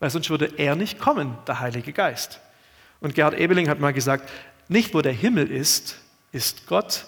weil 0.00 0.10
sonst 0.10 0.30
würde 0.30 0.52
er 0.56 0.76
nicht 0.76 0.98
kommen, 0.98 1.36
der 1.46 1.60
Heilige 1.60 1.92
Geist. 1.92 2.40
Und 3.00 3.14
Gerhard 3.14 3.38
Ebeling 3.38 3.68
hat 3.68 3.80
mal 3.80 3.92
gesagt, 3.92 4.30
nicht 4.68 4.94
wo 4.94 5.02
der 5.02 5.12
Himmel 5.12 5.50
ist, 5.50 5.98
ist 6.32 6.66
Gott, 6.66 7.06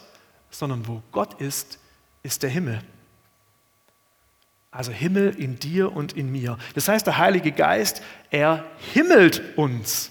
sondern 0.50 0.86
wo 0.86 1.02
Gott 1.10 1.40
ist, 1.40 1.78
ist 2.22 2.42
der 2.42 2.50
Himmel. 2.50 2.80
Also 4.70 4.92
Himmel 4.92 5.34
in 5.38 5.58
dir 5.58 5.96
und 5.96 6.12
in 6.12 6.30
mir. 6.30 6.58
Das 6.74 6.88
heißt, 6.88 7.06
der 7.06 7.18
Heilige 7.18 7.50
Geist, 7.50 8.02
er 8.30 8.64
himmelt 8.92 9.42
uns. 9.56 10.10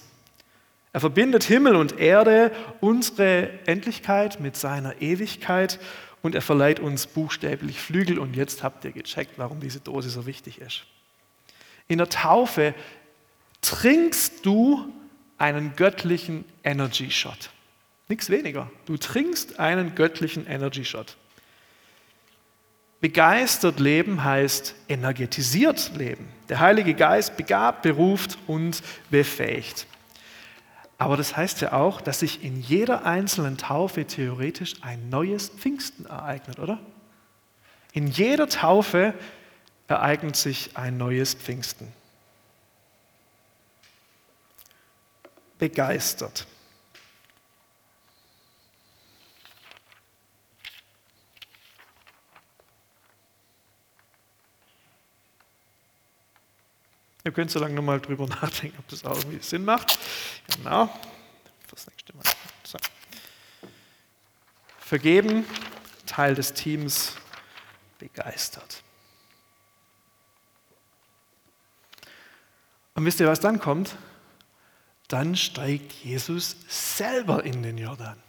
Er 0.92 1.00
verbindet 1.00 1.44
Himmel 1.44 1.76
und 1.76 2.00
Erde, 2.00 2.50
unsere 2.80 3.50
Endlichkeit 3.66 4.40
mit 4.40 4.56
seiner 4.56 5.00
Ewigkeit 5.00 5.78
und 6.22 6.34
er 6.34 6.42
verleiht 6.42 6.80
uns 6.80 7.06
buchstäblich 7.06 7.80
Flügel. 7.80 8.18
Und 8.18 8.34
jetzt 8.34 8.62
habt 8.62 8.84
ihr 8.84 8.92
gecheckt, 8.92 9.38
warum 9.38 9.60
diese 9.60 9.80
Dose 9.80 10.10
so 10.10 10.26
wichtig 10.26 10.60
ist. 10.60 10.84
In 11.88 11.98
der 11.98 12.08
Taufe 12.08 12.74
trinkst 13.60 14.44
du 14.44 14.92
einen 15.38 15.76
göttlichen 15.76 16.44
Energy 16.64 17.10
Shot. 17.10 17.50
Nichts 18.08 18.30
weniger. 18.30 18.70
Du 18.86 18.96
trinkst 18.96 19.58
einen 19.58 19.94
göttlichen 19.94 20.46
Energy 20.46 20.84
Shot. 20.84 21.16
Begeistert 23.00 23.78
leben 23.78 24.24
heißt 24.24 24.74
energetisiert 24.88 25.92
leben. 25.96 26.28
Der 26.48 26.60
Heilige 26.60 26.94
Geist 26.94 27.36
begabt, 27.36 27.82
beruft 27.82 28.38
und 28.46 28.82
befähigt. 29.10 29.86
Aber 30.98 31.16
das 31.16 31.36
heißt 31.36 31.60
ja 31.60 31.72
auch, 31.72 32.00
dass 32.00 32.20
sich 32.20 32.42
in 32.42 32.60
jeder 32.60 33.04
einzelnen 33.04 33.58
Taufe 33.58 34.06
theoretisch 34.06 34.82
ein 34.82 35.10
neues 35.10 35.50
Pfingsten 35.50 36.06
ereignet, 36.06 36.58
oder? 36.58 36.78
In 37.92 38.06
jeder 38.06 38.48
Taufe 38.48 39.14
ereignet 39.88 40.36
sich 40.36 40.76
ein 40.76 40.96
neues 40.96 41.34
Pfingsten. 41.34 41.92
Begeistert. 45.58 46.46
Ihr 57.26 57.32
könnt 57.32 57.50
so 57.50 57.58
lange 57.58 57.74
nochmal 57.74 58.00
drüber 58.00 58.24
nachdenken, 58.40 58.78
ob 58.78 58.86
das 58.86 59.04
auch 59.04 59.16
irgendwie 59.16 59.42
Sinn 59.42 59.64
macht. 59.64 59.98
Genau. 60.56 60.88
Das 61.68 61.88
nächste 61.88 62.16
Mal. 62.16 62.22
So. 62.62 62.78
Vergeben, 64.78 65.44
Teil 66.06 66.36
des 66.36 66.52
Teams, 66.52 67.16
begeistert. 67.98 68.84
Und 72.94 73.04
wisst 73.04 73.18
ihr, 73.18 73.26
was 73.26 73.40
dann 73.40 73.58
kommt? 73.58 73.96
Dann 75.08 75.34
steigt 75.34 75.94
Jesus 76.04 76.54
selber 76.68 77.42
in 77.42 77.64
den 77.64 77.76
Jordan. 77.76 78.22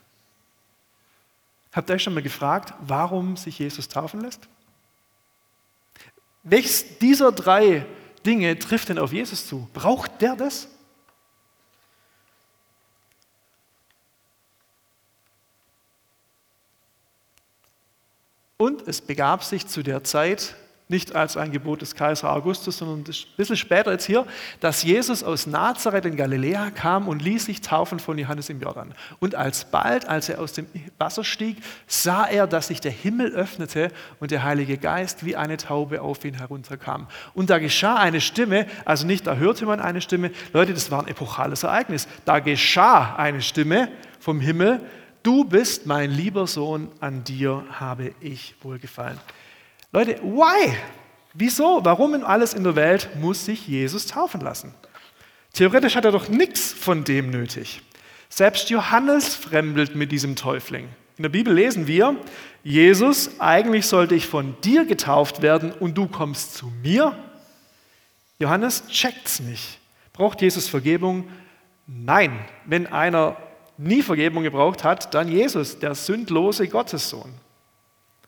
Habt 1.71 1.87
ihr 1.91 1.93
euch 1.93 2.03
schon 2.03 2.15
mal 2.15 2.23
gefragt, 2.23 2.73
warum 2.79 3.37
sich 3.37 3.59
Jesus 3.59 3.89
taufen 3.89 4.21
lässt? 4.21 4.49
Welches 6.41 6.97
dieser 6.97 7.31
drei 7.31 7.85
Dinge 8.27 8.59
trifft 8.59 8.89
denn 8.89 8.99
auf 8.99 9.13
Jesus 9.13 9.47
zu? 9.47 9.69
Braucht 9.73 10.21
der 10.21 10.35
das? 10.35 10.67
Und 18.57 18.85
es 18.87 18.99
begab 19.01 19.43
sich 19.43 19.65
zu 19.67 19.81
der 19.81 20.03
Zeit, 20.03 20.55
nicht 20.89 21.15
als 21.15 21.35
ein 21.35 21.51
Gebot 21.51 21.81
des 21.81 21.95
Kaiser 21.95 22.31
Augustus, 22.31 22.77
sondern 22.77 22.99
ein 22.99 23.13
bisschen 23.35 23.57
später 23.57 23.91
jetzt 23.91 24.05
hier, 24.05 24.25
dass 24.61 24.83
Jesus 24.83 25.21
aus 25.21 25.45
Nazareth 25.45 26.05
in 26.05 26.15
Galiläa 26.15 26.71
kam 26.71 27.09
und 27.09 27.21
ließ 27.21 27.45
sich 27.45 27.59
taufen 27.59 27.99
von 27.99 28.17
Johannes 28.17 28.49
im 28.49 28.61
Jordan. 28.61 28.93
Und 29.19 29.35
alsbald, 29.35 30.07
als 30.07 30.29
er 30.29 30.39
aus 30.39 30.53
dem 30.53 30.65
Wasser 30.97 31.25
stieg, 31.25 31.57
sah 31.87 32.25
er, 32.25 32.47
dass 32.47 32.67
sich 32.67 32.79
der 32.79 32.91
Himmel 32.91 33.33
öffnete 33.33 33.91
und 34.21 34.31
der 34.31 34.43
Heilige 34.43 34.77
Geist 34.77 35.25
wie 35.25 35.35
eine 35.35 35.57
Taube 35.57 36.01
auf 36.01 36.23
ihn 36.23 36.35
herunterkam. 36.35 37.07
Und 37.33 37.49
da 37.49 37.59
geschah 37.59 37.97
eine 37.97 38.21
Stimme, 38.21 38.65
also 38.85 39.05
nicht 39.05 39.27
da 39.27 39.35
hörte 39.35 39.65
man 39.65 39.81
eine 39.81 39.99
Stimme, 39.99 40.31
Leute, 40.53 40.73
das 40.73 40.89
war 40.89 41.01
ein 41.01 41.09
epochales 41.09 41.63
Ereignis. 41.63 42.07
Da 42.23 42.39
geschah 42.39 43.15
eine 43.17 43.41
Stimme 43.41 43.89
vom 44.21 44.39
Himmel, 44.39 44.79
du 45.21 45.43
bist 45.43 45.85
mein 45.85 46.11
lieber 46.11 46.47
Sohn, 46.47 46.89
an 47.01 47.25
dir 47.25 47.65
habe 47.71 48.13
ich 48.21 48.55
wohlgefallen. 48.61 49.19
Leute, 49.91 50.19
why? 50.21 50.73
Wieso? 51.33 51.79
Warum 51.83 52.13
in 52.13 52.23
alles 52.23 52.53
in 52.53 52.63
der 52.63 52.75
Welt 52.75 53.09
muss 53.19 53.45
sich 53.45 53.67
Jesus 53.67 54.05
taufen 54.05 54.41
lassen? 54.41 54.73
Theoretisch 55.53 55.95
hat 55.95 56.05
er 56.05 56.11
doch 56.11 56.27
nichts 56.27 56.73
von 56.73 57.03
dem 57.03 57.29
nötig. 57.29 57.81
Selbst 58.29 58.69
Johannes 58.69 59.35
fremdelt 59.35 59.95
mit 59.95 60.11
diesem 60.11 60.35
Täufling. 60.35 60.89
In 61.17 61.23
der 61.23 61.29
Bibel 61.29 61.53
lesen 61.53 61.87
wir, 61.87 62.15
Jesus, 62.63 63.39
eigentlich 63.39 63.87
sollte 63.87 64.13
ich 64.13 64.27
von 64.27 64.55
dir 64.61 64.85
getauft 64.85 65.41
werden 65.41 65.71
und 65.71 65.97
du 65.97 66.07
kommst 66.07 66.55
zu 66.55 66.71
mir. 66.83 67.17
Johannes 68.39 68.87
checkt's 68.87 69.39
nicht. 69.39 69.79
Braucht 70.13 70.41
Jesus 70.41 70.67
Vergebung? 70.67 71.27
Nein. 71.87 72.37
Wenn 72.65 72.87
einer 72.87 73.37
nie 73.77 74.03
Vergebung 74.03 74.43
gebraucht 74.43 74.83
hat, 74.83 75.13
dann 75.13 75.27
Jesus, 75.27 75.79
der 75.79 75.95
sündlose 75.95 76.67
Gottessohn. 76.67 77.33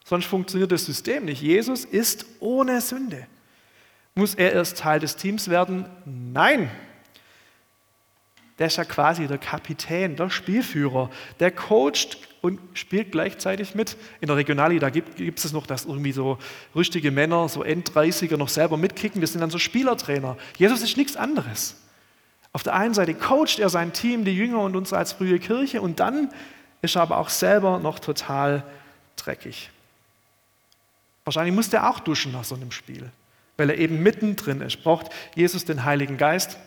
Sonst 0.09 0.25
funktioniert 0.25 0.71
das 0.71 0.85
System 0.85 1.25
nicht. 1.25 1.41
Jesus 1.41 1.85
ist 1.85 2.25
ohne 2.39 2.81
Sünde. 2.81 3.27
Muss 4.15 4.35
er 4.35 4.53
erst 4.53 4.79
Teil 4.79 4.99
des 4.99 5.15
Teams 5.15 5.49
werden? 5.49 5.85
Nein 6.05 6.69
der 8.59 8.67
ist 8.67 8.75
ja 8.75 8.83
quasi 8.83 9.25
der 9.25 9.37
Kapitän, 9.37 10.17
der 10.17 10.29
Spielführer, 10.29 11.09
der 11.39 11.49
coacht 11.49 12.17
und 12.41 12.59
spielt 12.73 13.11
gleichzeitig 13.11 13.73
mit. 13.73 13.95
In 14.19 14.27
der 14.27 14.35
Regionalliga 14.35 14.89
gibt, 14.89 15.39
es 15.43 15.53
noch, 15.53 15.65
dass 15.65 15.85
irgendwie 15.85 16.11
so 16.11 16.37
rüstige 16.75 17.09
Männer, 17.09 17.47
so 17.47 17.63
End-30er 17.63 18.35
noch 18.35 18.49
selber 18.49 18.75
mitkicken, 18.75 19.21
das 19.21 19.31
sind 19.31 19.41
dann 19.41 19.49
so 19.49 19.59
Spielertrainer. 19.59 20.37
Jesus 20.57 20.81
ist 20.81 20.97
nichts 20.97 21.15
anderes. 21.15 21.77
Auf 22.51 22.63
der 22.63 22.75
einen 22.75 22.93
Seite 22.93 23.13
coacht 23.13 23.59
er 23.59 23.69
sein 23.69 23.93
Team, 23.93 24.25
die 24.25 24.35
Jünger 24.35 24.59
und 24.59 24.75
uns 24.75 24.91
als 24.91 25.13
frühe 25.13 25.39
Kirche 25.39 25.81
und 25.81 26.01
dann 26.01 26.29
ist 26.81 26.95
er 26.95 27.03
aber 27.03 27.17
auch 27.17 27.29
selber 27.29 27.79
noch 27.79 27.99
total 27.99 28.63
dreckig. 29.15 29.69
Wahrscheinlich 31.25 31.53
muss 31.53 31.71
er 31.73 31.89
auch 31.89 31.99
duschen 31.99 32.31
nach 32.31 32.43
so 32.43 32.55
einem 32.55 32.71
Spiel, 32.71 33.11
weil 33.57 33.69
er 33.69 33.77
eben 33.77 34.01
mittendrin 34.01 34.61
ist. 34.61 34.83
Braucht 34.83 35.09
Jesus 35.35 35.65
den 35.65 35.83
Heiligen 35.83 36.17
Geist? 36.17 36.57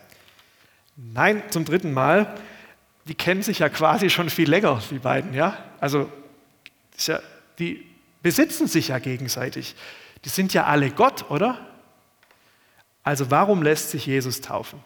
Nein, 0.96 1.42
zum 1.50 1.64
dritten 1.64 1.92
Mal. 1.92 2.34
Die 3.06 3.14
kennen 3.14 3.42
sich 3.42 3.58
ja 3.58 3.68
quasi 3.68 4.10
schon 4.10 4.30
viel 4.30 4.48
länger, 4.48 4.80
die 4.90 4.98
beiden. 4.98 5.34
Ja? 5.34 5.58
Also, 5.80 6.10
ja, 6.98 7.20
die 7.58 7.84
besitzen 8.22 8.68
sich 8.68 8.88
ja 8.88 8.98
gegenseitig. 8.98 9.74
Die 10.24 10.28
sind 10.28 10.54
ja 10.54 10.66
alle 10.66 10.90
Gott, 10.90 11.30
oder? 11.30 11.66
Also, 13.02 13.30
warum 13.30 13.62
lässt 13.62 13.90
sich 13.90 14.06
Jesus 14.06 14.40
taufen? 14.40 14.78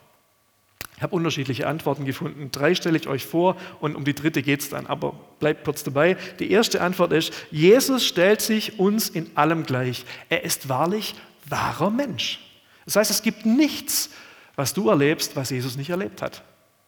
Ich 0.97 1.03
habe 1.03 1.15
unterschiedliche 1.15 1.67
Antworten 1.67 2.07
gefunden. 2.07 2.51
Drei 2.51 2.75
stelle 2.75 2.97
ich 2.97 3.07
euch 3.07 3.27
vor 3.27 3.57
und 3.81 3.97
um 3.97 4.05
die 4.05 4.15
dritte 4.15 4.43
geht 4.43 4.61
es 4.61 4.71
dann. 4.71 4.87
Aber 4.87 5.15
bleibt 5.41 5.65
kurz 5.65 5.85
dabei. 5.85 6.17
Die 6.39 6.51
erste 6.51 6.81
Antwort 6.81 7.13
ist, 7.13 7.33
Jesus 7.51 8.07
stellt 8.07 8.41
sich 8.41 8.79
uns 8.79 9.11
in 9.11 9.31
allem 9.37 9.65
gleich. 9.65 10.07
Er 10.31 10.43
ist 10.45 10.71
wahrlich 10.71 11.15
wahrer 11.49 11.91
Mensch. 11.91 12.41
Das 12.87 12.97
heißt, 12.97 13.11
es 13.11 13.23
gibt 13.23 13.45
nichts, 13.45 14.11
was 14.55 14.73
du 14.73 14.89
erlebst, 14.89 15.37
was 15.37 15.51
Jesus 15.51 15.77
nicht 15.77 15.91
erlebt 15.91 16.23
hat. 16.23 16.43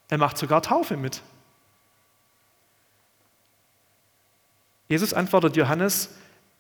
Er 0.09 0.17
macht 0.17 0.39
sogar 0.39 0.63
Taufe 0.63 0.97
mit. 0.97 1.21
Jesus 4.89 5.13
antwortet 5.13 5.55
Johannes, 5.55 6.09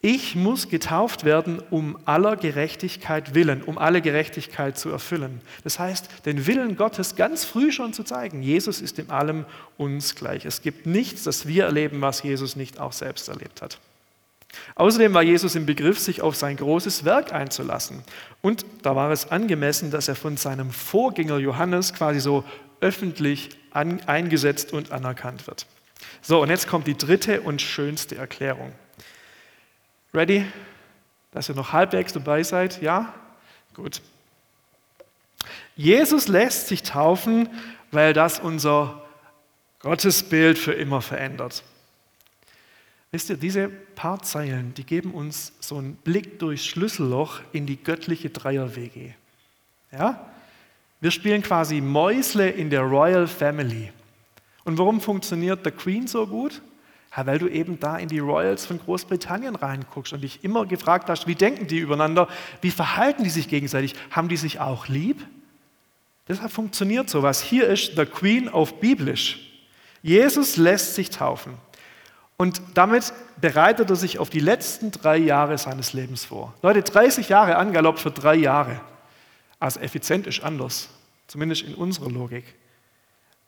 ich 0.00 0.36
muss 0.36 0.68
getauft 0.68 1.24
werden, 1.24 1.60
um 1.70 1.98
aller 2.04 2.36
Gerechtigkeit 2.36 3.34
willen, 3.34 3.62
um 3.62 3.78
alle 3.78 4.00
Gerechtigkeit 4.00 4.78
zu 4.78 4.90
erfüllen. 4.90 5.40
Das 5.64 5.80
heißt, 5.80 6.24
den 6.24 6.46
Willen 6.46 6.76
Gottes 6.76 7.16
ganz 7.16 7.44
früh 7.44 7.72
schon 7.72 7.92
zu 7.92 8.04
zeigen. 8.04 8.42
Jesus 8.42 8.80
ist 8.80 9.00
in 9.00 9.10
allem 9.10 9.44
uns 9.76 10.14
gleich. 10.14 10.44
Es 10.44 10.62
gibt 10.62 10.86
nichts, 10.86 11.24
das 11.24 11.48
wir 11.48 11.64
erleben, 11.64 12.00
was 12.00 12.22
Jesus 12.22 12.54
nicht 12.54 12.78
auch 12.78 12.92
selbst 12.92 13.28
erlebt 13.28 13.60
hat. 13.60 13.80
Außerdem 14.76 15.14
war 15.14 15.22
Jesus 15.22 15.56
im 15.56 15.66
Begriff, 15.66 15.98
sich 15.98 16.22
auf 16.22 16.36
sein 16.36 16.56
großes 16.56 17.04
Werk 17.04 17.32
einzulassen. 17.32 18.02
Und 18.40 18.64
da 18.82 18.94
war 18.94 19.10
es 19.10 19.30
angemessen, 19.30 19.90
dass 19.90 20.06
er 20.06 20.14
von 20.14 20.36
seinem 20.36 20.70
Vorgänger 20.70 21.38
Johannes 21.38 21.92
quasi 21.92 22.20
so 22.20 22.44
öffentlich 22.80 23.50
an, 23.72 24.00
eingesetzt 24.06 24.72
und 24.72 24.92
anerkannt 24.92 25.48
wird. 25.48 25.66
So, 26.22 26.40
und 26.40 26.50
jetzt 26.50 26.68
kommt 26.68 26.86
die 26.86 26.96
dritte 26.96 27.40
und 27.40 27.60
schönste 27.60 28.16
Erklärung. 28.16 28.72
Ready? 30.14 30.46
Dass 31.30 31.48
ihr 31.48 31.54
noch 31.54 31.72
halbwegs 31.72 32.12
dabei 32.12 32.42
seid? 32.42 32.80
Ja? 32.80 33.14
Gut. 33.74 34.00
Jesus 35.76 36.28
lässt 36.28 36.68
sich 36.68 36.82
taufen, 36.82 37.48
weil 37.92 38.12
das 38.12 38.40
unser 38.40 39.02
Gottesbild 39.80 40.58
für 40.58 40.72
immer 40.72 41.00
verändert. 41.00 41.62
Wisst 43.10 43.30
ihr, 43.30 43.36
diese 43.36 43.68
paar 43.68 44.22
Zeilen, 44.22 44.74
die 44.74 44.84
geben 44.84 45.12
uns 45.12 45.52
so 45.60 45.78
einen 45.78 45.94
Blick 45.94 46.38
durchs 46.38 46.66
Schlüsselloch 46.66 47.40
in 47.52 47.66
die 47.66 47.82
göttliche 47.82 48.30
Dreier-WG. 48.30 49.12
Ja? 49.92 50.28
Wir 51.00 51.10
spielen 51.10 51.42
quasi 51.42 51.80
Mäusle 51.80 52.50
in 52.50 52.70
der 52.70 52.82
Royal 52.82 53.26
Family. 53.26 53.92
Und 54.64 54.76
warum 54.76 55.00
funktioniert 55.00 55.64
der 55.64 55.72
Queen 55.72 56.06
so 56.06 56.26
gut? 56.26 56.60
Ja, 57.16 57.26
weil 57.26 57.38
du 57.38 57.48
eben 57.48 57.80
da 57.80 57.96
in 57.96 58.08
die 58.08 58.18
Royals 58.18 58.66
von 58.66 58.78
Großbritannien 58.78 59.56
reinguckst 59.56 60.12
und 60.12 60.20
dich 60.20 60.44
immer 60.44 60.66
gefragt 60.66 61.08
hast, 61.08 61.26
wie 61.26 61.34
denken 61.34 61.66
die 61.66 61.78
übereinander, 61.78 62.28
wie 62.60 62.70
verhalten 62.70 63.24
die 63.24 63.30
sich 63.30 63.48
gegenseitig, 63.48 63.94
haben 64.10 64.28
die 64.28 64.36
sich 64.36 64.60
auch 64.60 64.88
lieb? 64.88 65.24
Deshalb 66.28 66.52
funktioniert 66.52 67.08
sowas. 67.08 67.40
Hier 67.42 67.66
ist 67.66 67.96
der 67.96 68.06
Queen 68.06 68.48
auf 68.48 68.80
biblisch. 68.80 69.40
Jesus 70.02 70.56
lässt 70.56 70.94
sich 70.94 71.10
taufen. 71.10 71.54
Und 72.36 72.62
damit 72.74 73.12
bereitet 73.40 73.90
er 73.90 73.96
sich 73.96 74.18
auf 74.18 74.30
die 74.30 74.38
letzten 74.38 74.92
drei 74.92 75.16
Jahre 75.16 75.58
seines 75.58 75.92
Lebens 75.92 76.24
vor. 76.24 76.54
Leute, 76.62 76.82
30 76.82 77.28
Jahre 77.28 77.56
Angalopp 77.56 77.98
für 77.98 78.12
drei 78.12 78.36
Jahre. 78.36 78.80
Also 79.58 79.80
effizient 79.80 80.26
ist 80.26 80.44
anders, 80.44 80.88
zumindest 81.26 81.62
in 81.62 81.74
unserer 81.74 82.10
Logik. 82.10 82.44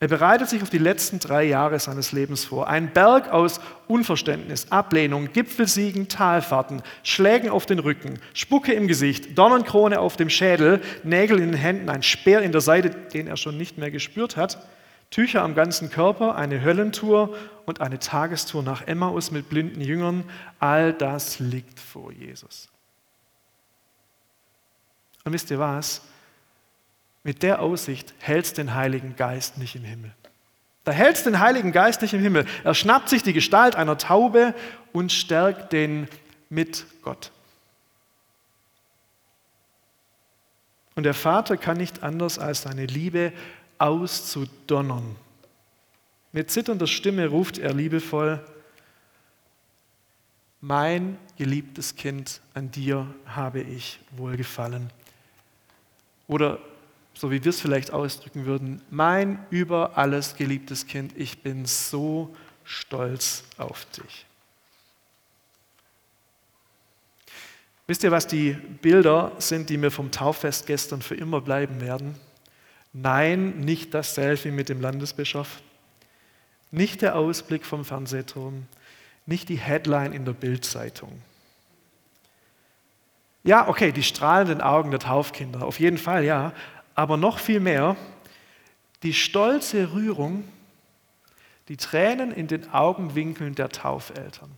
Er 0.02 0.08
bereitet 0.08 0.48
sich 0.48 0.62
auf 0.62 0.70
die 0.70 0.78
letzten 0.78 1.18
drei 1.18 1.44
Jahre 1.44 1.78
seines 1.78 2.12
Lebens 2.12 2.46
vor. 2.46 2.68
Ein 2.68 2.90
Berg 2.94 3.28
aus 3.28 3.60
Unverständnis, 3.86 4.72
Ablehnung, 4.72 5.30
Gipfelsiegen, 5.34 6.08
Talfahrten, 6.08 6.82
Schlägen 7.02 7.50
auf 7.50 7.66
den 7.66 7.78
Rücken, 7.78 8.18
Spucke 8.32 8.72
im 8.72 8.88
Gesicht, 8.88 9.36
Dornenkrone 9.36 10.00
auf 10.00 10.16
dem 10.16 10.30
Schädel, 10.30 10.80
Nägel 11.02 11.38
in 11.38 11.52
den 11.52 11.60
Händen, 11.60 11.90
ein 11.90 12.02
Speer 12.02 12.40
in 12.40 12.50
der 12.50 12.62
Seite, 12.62 12.88
den 12.88 13.26
er 13.26 13.36
schon 13.36 13.58
nicht 13.58 13.76
mehr 13.76 13.90
gespürt 13.90 14.38
hat. 14.38 14.66
Tücher 15.10 15.42
am 15.42 15.54
ganzen 15.54 15.90
Körper, 15.90 16.34
eine 16.34 16.64
Höllentour 16.64 17.36
und 17.66 17.82
eine 17.82 17.98
Tagestour 17.98 18.62
nach 18.62 18.86
Emmaus 18.86 19.30
mit 19.30 19.50
blinden 19.50 19.82
Jüngern, 19.82 20.24
all 20.60 20.94
das 20.94 21.40
liegt 21.40 21.78
vor 21.78 22.10
Jesus. 22.10 22.70
Und 25.24 25.34
wisst 25.34 25.50
ihr 25.50 25.58
was? 25.58 26.00
Mit 27.22 27.42
der 27.42 27.60
Aussicht 27.60 28.14
hältst 28.18 28.58
den 28.58 28.74
Heiligen 28.74 29.16
Geist 29.16 29.58
nicht 29.58 29.76
im 29.76 29.84
Himmel. 29.84 30.12
Da 30.84 30.92
hältst 30.92 31.26
den 31.26 31.40
Heiligen 31.40 31.72
Geist 31.72 32.00
nicht 32.02 32.14
im 32.14 32.20
Himmel. 32.20 32.46
Er 32.64 32.74
schnappt 32.74 33.08
sich 33.08 33.22
die 33.22 33.34
Gestalt 33.34 33.76
einer 33.76 33.98
Taube 33.98 34.54
und 34.92 35.12
stärkt 35.12 35.72
den 35.72 36.08
mit 36.48 36.86
Gott. 37.02 37.30
Und 40.96 41.04
der 41.04 41.14
Vater 41.14 41.56
kann 41.56 41.76
nicht 41.76 42.02
anders 42.02 42.38
als 42.38 42.62
seine 42.62 42.86
Liebe 42.86 43.32
auszudonnern. 43.78 45.16
Mit 46.32 46.50
zitternder 46.50 46.86
Stimme 46.86 47.26
ruft 47.26 47.58
er 47.58 47.72
liebevoll, 47.72 48.44
mein 50.60 51.16
geliebtes 51.38 51.96
Kind, 51.96 52.42
an 52.52 52.70
dir 52.70 53.06
habe 53.24 53.60
ich 53.62 53.98
wohlgefallen. 54.10 54.90
Oder 56.28 56.58
so 57.20 57.30
wie 57.30 57.44
wir 57.44 57.50
es 57.50 57.60
vielleicht 57.60 57.92
ausdrücken 57.92 58.46
würden, 58.46 58.80
mein 58.88 59.44
über 59.50 59.98
alles 59.98 60.36
geliebtes 60.36 60.86
Kind, 60.86 61.12
ich 61.18 61.42
bin 61.42 61.66
so 61.66 62.34
stolz 62.64 63.44
auf 63.58 63.84
dich. 63.90 64.24
Wisst 67.86 68.04
ihr, 68.04 68.10
was 68.10 68.26
die 68.26 68.52
Bilder 68.52 69.32
sind, 69.36 69.68
die 69.68 69.76
mir 69.76 69.90
vom 69.90 70.10
Tauffest 70.10 70.66
gestern 70.66 71.02
für 71.02 71.14
immer 71.14 71.42
bleiben 71.42 71.82
werden? 71.82 72.14
Nein, 72.94 73.60
nicht 73.60 73.92
das 73.92 74.14
Selfie 74.14 74.50
mit 74.50 74.70
dem 74.70 74.80
Landesbischof, 74.80 75.60
nicht 76.70 77.02
der 77.02 77.16
Ausblick 77.16 77.66
vom 77.66 77.84
Fernsehturm, 77.84 78.66
nicht 79.26 79.50
die 79.50 79.58
Headline 79.58 80.14
in 80.14 80.24
der 80.24 80.32
Bildzeitung. 80.32 81.20
Ja, 83.44 83.68
okay, 83.68 83.92
die 83.92 84.02
strahlenden 84.02 84.62
Augen 84.62 84.90
der 84.90 85.00
Taufkinder, 85.00 85.66
auf 85.66 85.80
jeden 85.80 85.98
Fall 85.98 86.24
ja, 86.24 86.54
aber 87.00 87.16
noch 87.16 87.38
viel 87.38 87.60
mehr 87.60 87.96
die 89.02 89.14
stolze 89.14 89.94
Rührung, 89.94 90.44
die 91.68 91.78
Tränen 91.78 92.30
in 92.30 92.46
den 92.46 92.70
Augenwinkeln 92.74 93.54
der 93.54 93.70
Taufeltern. 93.70 94.50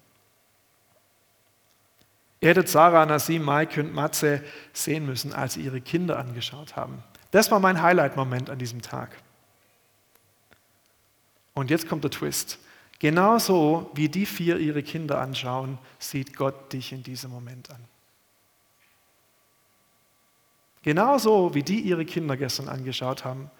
Ihr 2.41 2.49
hättet 2.49 2.69
Sarah, 2.69 3.07
Nasim, 3.07 3.45
Maike 3.45 3.81
und 3.81 3.95
Matze 3.95 4.43
sehen 4.73 5.07
müssen, 5.07 5.33
als 5.33 5.55
sie 5.55 5.61
ihre 5.61 5.81
Kinder 5.81 6.19
angeschaut 6.19 6.75
haben. 6.75 7.05
Das 7.31 7.53
war 7.53 7.61
mein 7.61 7.81
Highlight-Moment 7.81 8.51
an 8.51 8.59
diesem 8.59 8.83
Tag. 8.83 9.17
Und 11.55 11.71
jetzt 11.71 11.89
kommt 11.89 12.03
der 12.03 12.11
Twist. 12.11 12.59
Genauso 12.99 13.89
wie 13.95 14.09
die 14.09 14.27
vier 14.27 14.59
ihre 14.59 14.83
Kinder 14.83 15.21
anschauen, 15.21 15.79
sieht 16.01 16.35
Gott 16.35 16.73
dich 16.73 16.91
in 16.91 17.05
diesem 17.05 17.31
Moment 17.31 17.71
an. 17.71 17.92
Genauso 20.83 21.55
wie 21.55 21.63
die 21.63 21.81
ihre 21.81 22.05
Kinder 22.05 22.37
gestern 22.37 22.69
angeschaut 22.69 23.25
haben, 23.25 23.51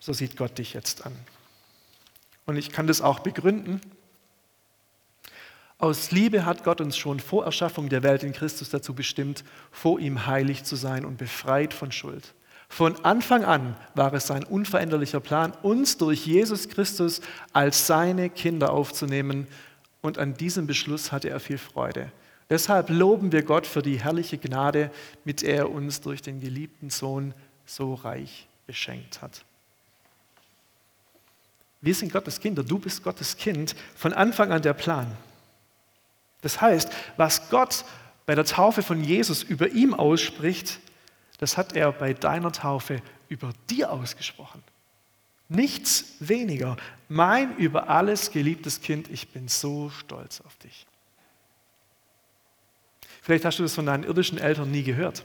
so 0.00 0.12
sieht 0.12 0.36
Gott 0.36 0.58
dich 0.58 0.72
jetzt 0.72 1.06
an. 1.06 1.12
Und 2.46 2.56
ich 2.56 2.70
kann 2.70 2.86
das 2.86 3.00
auch 3.00 3.20
begründen. 3.20 3.80
Aus 5.78 6.10
Liebe 6.10 6.44
hat 6.44 6.64
Gott 6.64 6.80
uns 6.80 6.96
schon 6.96 7.20
vor 7.20 7.44
Erschaffung 7.44 7.88
der 7.88 8.02
Welt 8.02 8.22
in 8.22 8.32
Christus 8.32 8.70
dazu 8.70 8.94
bestimmt, 8.94 9.44
vor 9.70 10.00
ihm 10.00 10.26
heilig 10.26 10.64
zu 10.64 10.76
sein 10.76 11.04
und 11.04 11.16
befreit 11.16 11.72
von 11.72 11.92
Schuld. 11.92 12.34
Von 12.68 13.04
Anfang 13.04 13.44
an 13.44 13.76
war 13.94 14.12
es 14.12 14.26
sein 14.26 14.44
unveränderlicher 14.44 15.20
Plan, 15.20 15.52
uns 15.62 15.96
durch 15.96 16.26
Jesus 16.26 16.68
Christus 16.68 17.20
als 17.52 17.86
seine 17.86 18.30
Kinder 18.30 18.72
aufzunehmen. 18.72 19.46
Und 20.02 20.18
an 20.18 20.34
diesem 20.34 20.66
Beschluss 20.66 21.12
hatte 21.12 21.30
er 21.30 21.40
viel 21.40 21.58
Freude. 21.58 22.12
Deshalb 22.50 22.90
loben 22.90 23.30
wir 23.30 23.44
Gott 23.44 23.66
für 23.66 23.80
die 23.80 24.00
herrliche 24.00 24.36
Gnade, 24.36 24.90
mit 25.24 25.42
der 25.42 25.56
er 25.56 25.70
uns 25.70 26.00
durch 26.00 26.20
den 26.20 26.40
geliebten 26.40 26.90
Sohn 26.90 27.32
so 27.64 27.94
reich 27.94 28.48
beschenkt 28.66 29.22
hat. 29.22 29.44
Wir 31.80 31.94
sind 31.94 32.12
Gottes 32.12 32.40
Kinder, 32.40 32.62
du 32.62 32.78
bist 32.78 33.02
Gottes 33.04 33.36
Kind, 33.36 33.74
von 33.94 34.12
Anfang 34.12 34.52
an 34.52 34.62
der 34.62 34.74
Plan. 34.74 35.16
Das 36.42 36.60
heißt, 36.60 36.90
was 37.16 37.48
Gott 37.50 37.84
bei 38.26 38.34
der 38.34 38.44
Taufe 38.44 38.82
von 38.82 39.02
Jesus 39.02 39.42
über 39.42 39.68
ihm 39.68 39.94
ausspricht, 39.94 40.80
das 41.38 41.56
hat 41.56 41.74
er 41.74 41.92
bei 41.92 42.12
deiner 42.12 42.52
Taufe 42.52 43.00
über 43.28 43.52
dir 43.70 43.92
ausgesprochen. 43.92 44.62
Nichts 45.48 46.16
weniger. 46.20 46.76
Mein 47.08 47.56
über 47.56 47.88
alles 47.88 48.30
geliebtes 48.30 48.80
Kind, 48.82 49.08
ich 49.08 49.28
bin 49.28 49.48
so 49.48 49.90
stolz 49.90 50.40
auf 50.42 50.56
dich. 50.56 50.86
Vielleicht 53.30 53.44
hast 53.44 53.60
du 53.60 53.62
das 53.62 53.76
von 53.76 53.86
deinen 53.86 54.02
irdischen 54.02 54.38
Eltern 54.38 54.72
nie 54.72 54.82
gehört. 54.82 55.24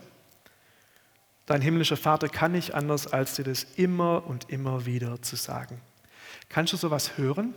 Dein 1.47 1.59
himmlischer 1.59 1.97
Vater 1.97 2.29
kann 2.29 2.51
nicht 2.51 2.75
anders, 2.75 3.07
als 3.07 3.33
dir 3.33 3.41
das 3.41 3.63
immer 3.77 4.27
und 4.27 4.47
immer 4.51 4.85
wieder 4.85 5.23
zu 5.23 5.35
sagen. 5.35 5.81
Kannst 6.47 6.71
du 6.71 6.77
sowas 6.77 7.17
hören? 7.17 7.55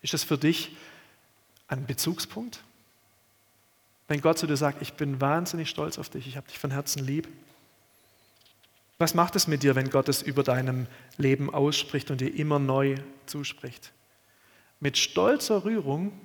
Ist 0.00 0.14
das 0.14 0.24
für 0.24 0.38
dich 0.38 0.74
ein 1.68 1.84
Bezugspunkt? 1.84 2.64
Wenn 4.08 4.22
Gott 4.22 4.38
zu 4.38 4.46
dir 4.46 4.56
sagt, 4.56 4.80
ich 4.80 4.94
bin 4.94 5.20
wahnsinnig 5.20 5.68
stolz 5.68 5.98
auf 5.98 6.08
dich, 6.08 6.26
ich 6.26 6.38
habe 6.38 6.48
dich 6.48 6.58
von 6.58 6.70
Herzen 6.70 7.04
lieb. 7.04 7.28
Was 8.96 9.12
macht 9.12 9.36
es 9.36 9.48
mit 9.48 9.62
dir, 9.62 9.74
wenn 9.74 9.90
Gott 9.90 10.08
es 10.08 10.22
über 10.22 10.42
deinem 10.42 10.86
Leben 11.18 11.52
ausspricht 11.52 12.10
und 12.10 12.22
dir 12.22 12.34
immer 12.34 12.58
neu 12.58 12.94
zuspricht? 13.26 13.92
Mit 14.80 14.96
stolzer 14.96 15.66
Rührung 15.66 16.18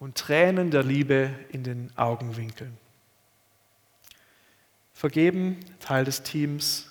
und 0.00 0.16
Tränen 0.16 0.72
der 0.72 0.82
Liebe 0.82 1.30
in 1.50 1.62
den 1.62 1.96
Augenwinkeln. 1.96 2.76
Vergeben, 4.92 5.60
Teil 5.78 6.04
des 6.04 6.22
Teams, 6.22 6.90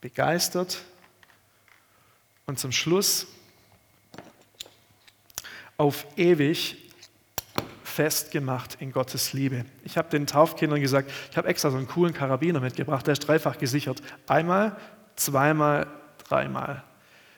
begeistert 0.00 0.82
und 2.46 2.58
zum 2.58 2.72
Schluss 2.72 3.26
auf 5.76 6.06
ewig 6.16 6.76
festgemacht 7.84 8.76
in 8.80 8.92
Gottes 8.92 9.32
Liebe. 9.32 9.64
Ich 9.84 9.96
habe 9.96 10.08
den 10.10 10.26
Taufkindern 10.26 10.80
gesagt, 10.80 11.10
ich 11.30 11.36
habe 11.36 11.48
extra 11.48 11.70
so 11.70 11.76
einen 11.76 11.88
coolen 11.88 12.14
Karabiner 12.14 12.60
mitgebracht, 12.60 13.06
der 13.06 13.12
ist 13.12 13.20
dreifach 13.20 13.58
gesichert. 13.58 14.02
Einmal, 14.26 14.76
zweimal, 15.16 15.86
dreimal. 16.26 16.84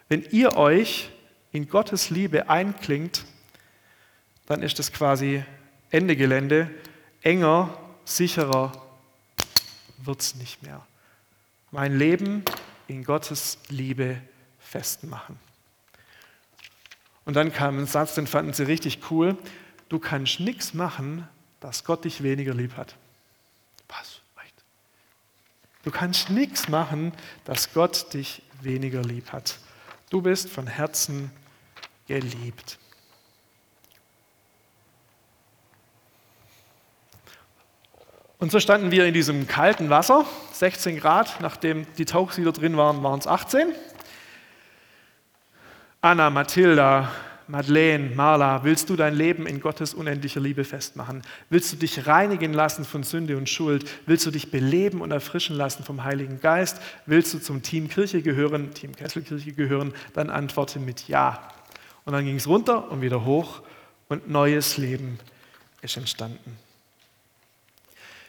Wenn 0.09 0.23
ihr 0.31 0.57
euch 0.57 1.11
in 1.53 1.69
Gottes 1.69 2.11
Liebe 2.11 2.49
einklingt, 2.49 3.25
dann 4.49 4.63
ist 4.63 4.79
das 4.79 4.93
quasi 4.93 5.45
Ende 5.91 6.17
Gelände. 6.17 6.71
Enger, 7.23 7.79
sicherer 8.05 8.73
wird 9.99 10.21
es 10.21 10.35
nicht 10.35 10.63
mehr. 10.63 10.85
Mein 11.71 11.99
Leben 11.99 12.45
in 12.87 13.05
Gottes 13.05 13.59
Liebe 13.69 14.21
festmachen. 14.59 15.39
Und 17.27 17.35
dann 17.35 17.53
kam 17.53 17.79
ein 17.79 17.87
Satz, 17.87 18.15
den 18.15 18.27
fanden 18.27 18.55
sie 18.55 18.63
richtig 18.63 19.11
cool. 19.11 19.37
Du 19.91 19.99
kannst 19.99 20.41
nichts 20.41 20.73
machen, 20.73 21.29
dass 21.61 21.85
Gott 21.85 22.05
dich 22.05 22.23
weniger 22.23 22.55
lieb 22.55 22.77
hat. 22.77 22.97
Was? 23.89 24.23
Du 25.85 25.91
kannst 25.91 26.29
nichts 26.29 26.69
machen, 26.69 27.13
dass 27.45 27.73
Gott 27.73 28.13
dich 28.13 28.43
weniger 28.61 29.03
lieb 29.03 29.33
hat. 29.33 29.59
Du 30.11 30.21
bist 30.21 30.51
von 30.51 30.67
Herzen 30.67 31.31
geliebt. 32.07 32.79
Und 38.39 38.53
so 38.53 38.61
standen 38.61 38.93
wir 38.93 39.05
in 39.05 39.15
diesem 39.15 39.49
kalten 39.49 39.91
Wasser, 39.91 40.25
16 40.53 40.99
Grad, 40.99 41.41
nachdem 41.41 41.87
die 41.99 42.05
Tauchsieder 42.05 42.53
drin 42.53 42.77
waren, 42.77 43.03
waren 43.03 43.19
es 43.19 43.27
18. 43.27 43.73
Anna, 46.01 46.31
Mathilda, 46.31 47.11
Madeleine, 47.49 48.15
Marla, 48.15 48.63
willst 48.63 48.91
du 48.91 48.95
dein 48.95 49.17
Leben 49.17 49.45
in 49.49 49.61
Gottes 49.61 49.93
unendlicher 49.93 50.39
Liebe 50.39 50.63
festmachen? 50.63 51.23
Willst 51.51 51.73
du 51.73 51.77
dich 51.77 52.07
reinigen 52.07 52.53
lassen 52.53 52.85
von 52.85 53.03
Sünde 53.03 53.37
und 53.37 53.49
Schuld? 53.49 53.91
Willst 54.07 54.25
du 54.25 54.31
dich 54.31 54.53
beleben 54.53 55.01
und 55.01 55.11
erfrischen 55.11 55.57
lassen 55.57 55.83
vom 55.83 56.05
Heiligen 56.05 56.41
Geist? 56.41 56.81
Willst 57.07 57.35
du 57.35 57.41
zum 57.41 57.63
Team 57.63 57.89
Kirche 57.89 58.23
gehören, 58.23 58.73
Team 58.73 58.95
Kesselkirche 58.95 59.53
gehören? 59.53 59.93
Dann 60.13 60.31
antworte 60.31 60.79
mit 60.79 61.09
Ja. 61.09 61.43
Und 62.05 62.13
dann 62.13 62.25
ging 62.25 62.37
es 62.37 62.47
runter 62.47 62.89
und 62.93 63.01
wieder 63.01 63.25
hoch 63.25 63.63
und 64.09 64.31
neues 64.31 64.77
Leben 64.77 65.19
ist 65.83 65.97
entstanden. 65.97 66.68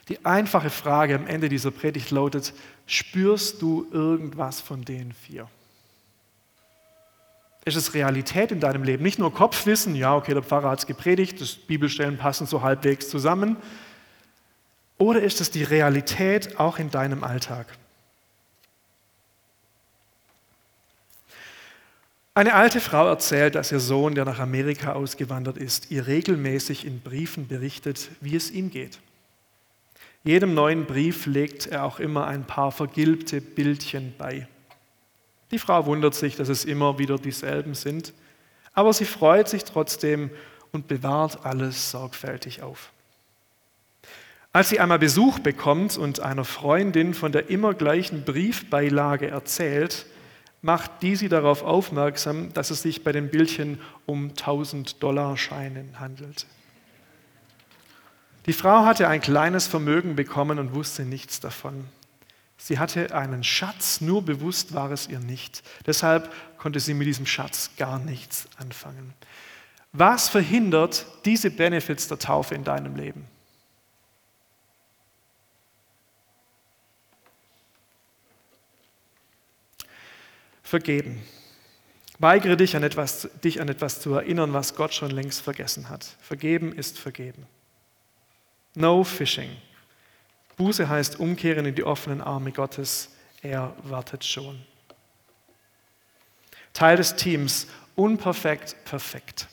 Die 0.10 0.26
einfache 0.26 0.72
Frage 0.72 1.16
am 1.16 1.28
Ende 1.28 1.50
dieser 1.50 1.70
Predigt 1.70 2.10
lautet, 2.10 2.54
spürst 2.88 3.62
du 3.62 3.88
irgendwas 3.92 4.60
von 4.60 4.84
den 4.84 5.14
vier? 5.14 5.48
Ist 7.64 7.76
es 7.76 7.94
Realität 7.94 8.52
in 8.52 8.60
deinem 8.60 8.84
Leben? 8.84 9.04
Nicht 9.04 9.20
nur 9.20 9.32
Kopfwissen, 9.32 9.94
ja, 9.94 10.16
okay, 10.16 10.34
der 10.34 10.42
Pfarrer 10.42 10.72
hat 10.72 10.80
es 10.80 10.88
gepredigt, 10.88 11.40
das 11.40 11.54
Bibelstellen 11.54 12.18
passen 12.18 12.48
so 12.48 12.64
halbwegs 12.64 13.10
zusammen. 13.10 13.58
Oder 14.98 15.22
ist 15.22 15.40
es 15.42 15.52
die 15.52 15.64
Realität 15.64 16.60
auch 16.60 16.80
in 16.80 16.90
deinem 16.90 17.24
Alltag? 17.24 17.68
Eine 22.34 22.56
alte 22.56 22.82
Frau 22.82 23.08
erzählt, 23.08 23.54
dass 23.54 23.72
ihr 23.72 23.80
Sohn, 23.80 24.16
der 24.16 24.26
nach 24.26 24.40
Amerika 24.40 24.94
ausgewandert 24.94 25.58
ist, 25.58 25.92
ihr 25.92 26.08
regelmäßig 26.08 26.86
in 26.86 27.02
Briefen 27.02 27.48
berichtet, 27.48 28.10
wie 28.22 28.36
es 28.36 28.50
ihm 28.50 28.72
geht. 28.72 29.00
Jedem 30.24 30.54
neuen 30.54 30.86
Brief 30.86 31.26
legt 31.26 31.68
er 31.68 31.86
auch 31.86 32.00
immer 32.00 32.28
ein 32.28 32.46
paar 32.46 32.72
vergilbte 32.72 33.40
Bildchen 33.40 34.14
bei. 34.18 34.48
Die 35.52 35.60
Frau 35.60 35.86
wundert 35.86 36.14
sich, 36.14 36.36
dass 36.36 36.50
es 36.50 36.66
immer 36.66 37.00
wieder 37.00 37.18
dieselben 37.18 37.74
sind, 37.74 38.14
aber 38.74 38.94
sie 38.94 39.06
freut 39.06 39.48
sich 39.50 39.64
trotzdem 39.64 40.30
und 40.72 40.88
bewahrt 40.88 41.46
alles 41.46 41.92
sorgfältig 41.92 42.62
auf. 42.62 42.92
Als 44.52 44.70
sie 44.70 44.80
einmal 44.80 45.00
Besuch 45.00 45.40
bekommt 45.40 45.98
und 45.98 46.20
einer 46.20 46.44
Freundin 46.44 47.14
von 47.14 47.32
der 47.32 47.50
immer 47.50 47.74
gleichen 47.74 48.26
Briefbeilage 48.26 49.28
erzählt, 49.28 50.06
macht 50.62 51.02
die 51.02 51.16
sie 51.16 51.30
darauf 51.30 51.64
aufmerksam, 51.64 52.52
dass 52.54 52.72
es 52.72 52.82
sich 52.82 53.04
bei 53.04 53.12
den 53.12 53.30
Bildchen 53.30 53.80
um 54.06 54.30
1000 54.30 55.02
Dollar 55.02 55.38
Scheinen 55.38 56.00
handelt. 56.00 56.46
Die 58.46 58.54
Frau 58.54 58.86
hatte 58.86 59.08
ein 59.08 59.22
kleines 59.22 59.68
Vermögen 59.68 60.16
bekommen 60.16 60.60
und 60.60 60.74
wusste 60.74 61.04
nichts 61.04 61.40
davon. 61.40 61.88
Sie 62.58 62.78
hatte 62.78 63.16
einen 63.16 63.44
Schatz, 63.44 64.02
nur 64.02 64.22
bewusst 64.22 64.74
war 64.74 64.92
es 64.92 65.08
ihr 65.08 65.20
nicht. 65.20 65.64
Deshalb 65.86 66.32
konnte 66.58 66.80
sie 66.80 66.94
mit 66.94 67.08
diesem 67.08 67.26
Schatz 67.26 67.72
gar 67.78 68.00
nichts 68.00 68.48
anfangen. 68.58 69.14
Was 69.94 70.30
verhindert 70.30 71.06
diese 71.26 71.50
Benefits 71.50 72.08
der 72.08 72.20
Taufe 72.20 72.56
in 72.56 72.64
deinem 72.64 72.96
Leben? 72.96 73.26
Vergeben. 80.62 81.24
Weigere 82.20 82.58
dich 82.58 82.76
an, 82.76 82.84
etwas, 82.84 83.30
dich 83.44 83.62
an 83.62 83.70
etwas 83.70 84.02
zu 84.02 84.14
erinnern, 84.14 84.54
was 84.54 84.76
Gott 84.76 84.94
schon 84.94 85.10
längst 85.10 85.42
vergessen 85.42 85.90
hat. 85.90 86.06
Vergeben 86.20 86.74
ist 86.74 87.00
vergeben. 87.00 87.48
No 88.80 89.04
fishing. 89.04 89.50
Buße 90.56 90.88
heißt 90.88 91.20
umkehren 91.20 91.66
in 91.66 91.76
die 91.76 91.84
offenen 91.84 92.22
Arme 92.22 92.54
Gottes. 92.54 93.14
Er 93.42 93.76
wartet 93.84 94.24
schon. 94.24 94.58
Teil 96.72 96.96
des 96.96 97.18
Teams, 97.18 97.68
unperfekt, 97.98 98.78
perfekt. 98.86 99.50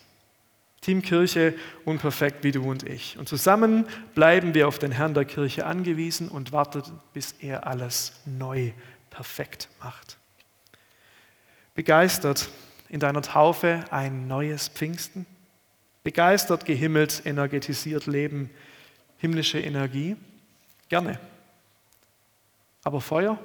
Team 0.81 1.03
Kirche, 1.03 1.55
unperfekt 1.85 2.45
wie 2.45 2.53
du 2.53 2.71
und 2.71 2.85
ich. 2.85 3.19
Und 3.19 3.29
zusammen 3.29 3.89
bleiben 4.15 4.55
wir 4.55 4.69
auf 4.69 4.79
den 4.79 4.93
Herrn 4.93 5.15
der 5.15 5.25
Kirche 5.25 5.67
angewiesen 5.67 6.29
und 6.29 6.53
warten, 6.53 6.85
bis 7.13 7.33
er 7.41 7.67
alles 7.67 8.21
neu 8.27 8.71
perfekt 9.11 9.69
macht. 9.83 10.19
Begeistert 11.75 12.49
in 12.89 13.01
deiner 13.01 13.23
Taufe 13.23 13.85
ein 13.91 14.29
neues 14.29 14.69
Pfingsten? 14.69 15.27
Begeistert, 16.05 16.65
gehimmelt, 16.65 17.23
energetisiert 17.25 18.07
leben 18.07 18.51
himmlische 19.19 19.59
Energie? 19.59 20.17
Gerne. 20.89 21.19
Aber 22.85 23.01
Feuer? 23.01 23.39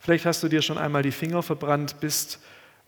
Vielleicht 0.00 0.26
hast 0.26 0.42
du 0.42 0.48
dir 0.48 0.62
schon 0.62 0.78
einmal 0.78 1.02
die 1.02 1.12
Finger 1.12 1.42
verbrannt, 1.42 2.00
bist, 2.00 2.38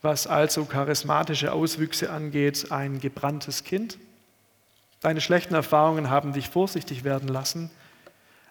was 0.03 0.27
also 0.27 0.65
charismatische 0.65 1.53
Auswüchse 1.53 2.11
angeht, 2.11 2.71
ein 2.71 3.01
gebranntes 3.01 3.65
Kind. 3.65 3.99
Deine 5.01 5.21
schlechten 5.21 5.55
Erfahrungen 5.55 6.11
haben 6.11 6.33
dich 6.33 6.49
vorsichtig 6.49 7.05
werden 7.05 7.29
lassen, 7.29 7.71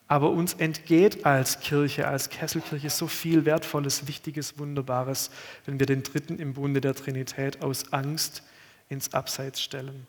aber 0.07 0.31
uns 0.31 0.53
entgeht 0.53 1.25
als 1.25 1.59
Kirche, 1.59 2.07
als 2.07 2.29
Kesselkirche 2.29 2.89
so 2.89 3.07
viel 3.07 3.45
Wertvolles, 3.45 4.07
Wichtiges, 4.07 4.57
Wunderbares, 4.57 5.29
wenn 5.65 5.79
wir 5.79 5.85
den 5.85 6.03
Dritten 6.03 6.39
im 6.39 6.53
Bunde 6.53 6.79
der 6.79 6.95
Trinität 6.95 7.61
aus 7.61 7.91
Angst 7.91 8.43
ins 8.89 9.13
Abseits 9.13 9.61
stellen. 9.61 10.07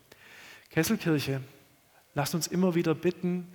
Kesselkirche, 0.71 1.41
lasst 2.19 2.35
uns 2.35 2.49
immer 2.49 2.75
wieder 2.75 2.97
bitten, 2.97 3.47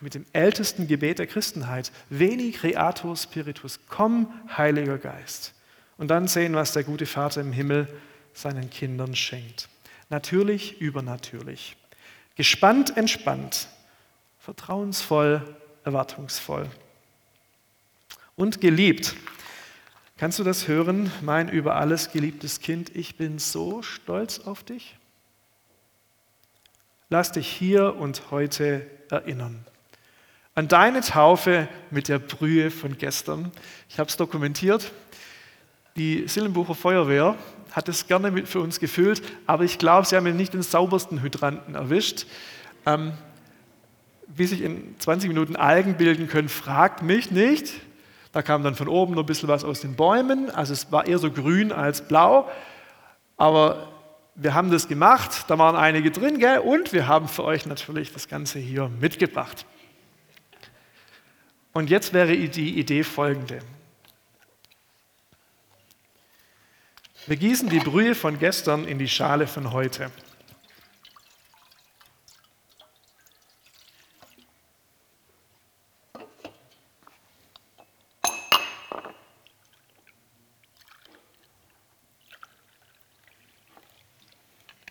mit 0.00 0.14
dem 0.14 0.26
ältesten 0.34 0.86
Gebet 0.86 1.18
der 1.18 1.26
Christenheit, 1.26 1.90
Veni 2.10 2.52
Creator 2.52 3.16
Spiritus, 3.16 3.80
komm, 3.88 4.30
Heiliger 4.54 4.98
Geist. 4.98 5.54
Und 5.96 6.08
dann 6.08 6.28
sehen, 6.28 6.54
was 6.54 6.74
der 6.74 6.84
gute 6.84 7.06
Vater 7.06 7.40
im 7.40 7.50
Himmel 7.50 7.88
seinen 8.34 8.68
Kindern 8.68 9.16
schenkt. 9.16 9.70
Natürlich, 10.10 10.82
übernatürlich. 10.82 11.78
Gespannt, 12.36 12.94
entspannt, 12.94 13.68
vertrauensvoll, 14.38 15.56
erwartungsvoll. 15.84 16.68
Und 18.36 18.60
geliebt. 18.60 19.14
Kannst 20.18 20.38
du 20.38 20.44
das 20.44 20.68
hören, 20.68 21.10
mein 21.22 21.48
über 21.48 21.76
alles 21.76 22.12
geliebtes 22.12 22.60
Kind? 22.60 22.94
Ich 22.94 23.16
bin 23.16 23.38
so 23.38 23.80
stolz 23.80 24.40
auf 24.40 24.62
dich. 24.62 24.96
Lass 27.10 27.32
dich 27.32 27.46
hier 27.46 27.96
und 27.96 28.30
heute 28.30 28.86
erinnern. 29.10 29.66
An 30.54 30.68
deine 30.68 31.02
Taufe 31.02 31.68
mit 31.90 32.08
der 32.08 32.18
Brühe 32.18 32.70
von 32.70 32.96
gestern. 32.96 33.52
Ich 33.90 33.98
habe 33.98 34.08
es 34.08 34.16
dokumentiert. 34.16 34.90
Die 35.96 36.26
Sillenbucher 36.26 36.74
Feuerwehr 36.74 37.36
hat 37.72 37.90
es 37.90 38.06
gerne 38.06 38.46
für 38.46 38.60
uns 38.60 38.80
gefüllt, 38.80 39.22
aber 39.46 39.64
ich 39.64 39.78
glaube, 39.78 40.06
sie 40.06 40.16
haben 40.16 40.34
nicht 40.34 40.54
den 40.54 40.62
saubersten 40.62 41.22
Hydranten 41.22 41.74
erwischt. 41.74 42.26
Ähm, 42.86 43.12
wie 44.26 44.46
sich 44.46 44.62
in 44.62 44.98
20 44.98 45.28
Minuten 45.28 45.56
Algen 45.56 45.96
bilden 45.96 46.26
können, 46.26 46.48
fragt 46.48 47.02
mich 47.02 47.30
nicht. 47.30 47.74
Da 48.32 48.40
kam 48.40 48.64
dann 48.64 48.76
von 48.76 48.88
oben 48.88 49.14
noch 49.14 49.24
ein 49.24 49.26
bisschen 49.26 49.48
was 49.48 49.62
aus 49.62 49.80
den 49.80 49.94
Bäumen. 49.94 50.50
Also 50.50 50.72
es 50.72 50.90
war 50.90 51.06
eher 51.06 51.18
so 51.18 51.30
grün 51.30 51.70
als 51.70 52.08
blau. 52.08 52.48
Aber 53.36 53.93
wir 54.34 54.54
haben 54.54 54.70
das 54.70 54.88
gemacht, 54.88 55.44
da 55.48 55.58
waren 55.58 55.76
einige 55.76 56.10
drin, 56.10 56.38
gell? 56.38 56.58
und 56.58 56.92
wir 56.92 57.06
haben 57.06 57.28
für 57.28 57.44
euch 57.44 57.66
natürlich 57.66 58.12
das 58.12 58.28
Ganze 58.28 58.58
hier 58.58 58.88
mitgebracht. 59.00 59.64
Und 61.72 61.90
jetzt 61.90 62.12
wäre 62.12 62.36
die 62.36 62.78
Idee 62.78 63.02
folgende. 63.04 63.60
Wir 67.26 67.36
gießen 67.36 67.68
die 67.68 67.78
Brühe 67.78 68.14
von 68.14 68.38
gestern 68.38 68.84
in 68.84 68.98
die 68.98 69.08
Schale 69.08 69.46
von 69.46 69.72
heute. 69.72 70.10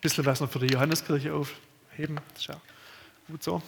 Bisschen 0.04 0.26
was 0.26 0.42
noch 0.42 0.52
für 0.52 0.60
die 0.60 0.68
Johanneskirche 0.68 1.34
aufheben. 1.34 2.20
Das 2.34 2.42
ist 2.42 2.48
ja 2.48 2.56
gut 3.28 3.42
so. 3.42 3.62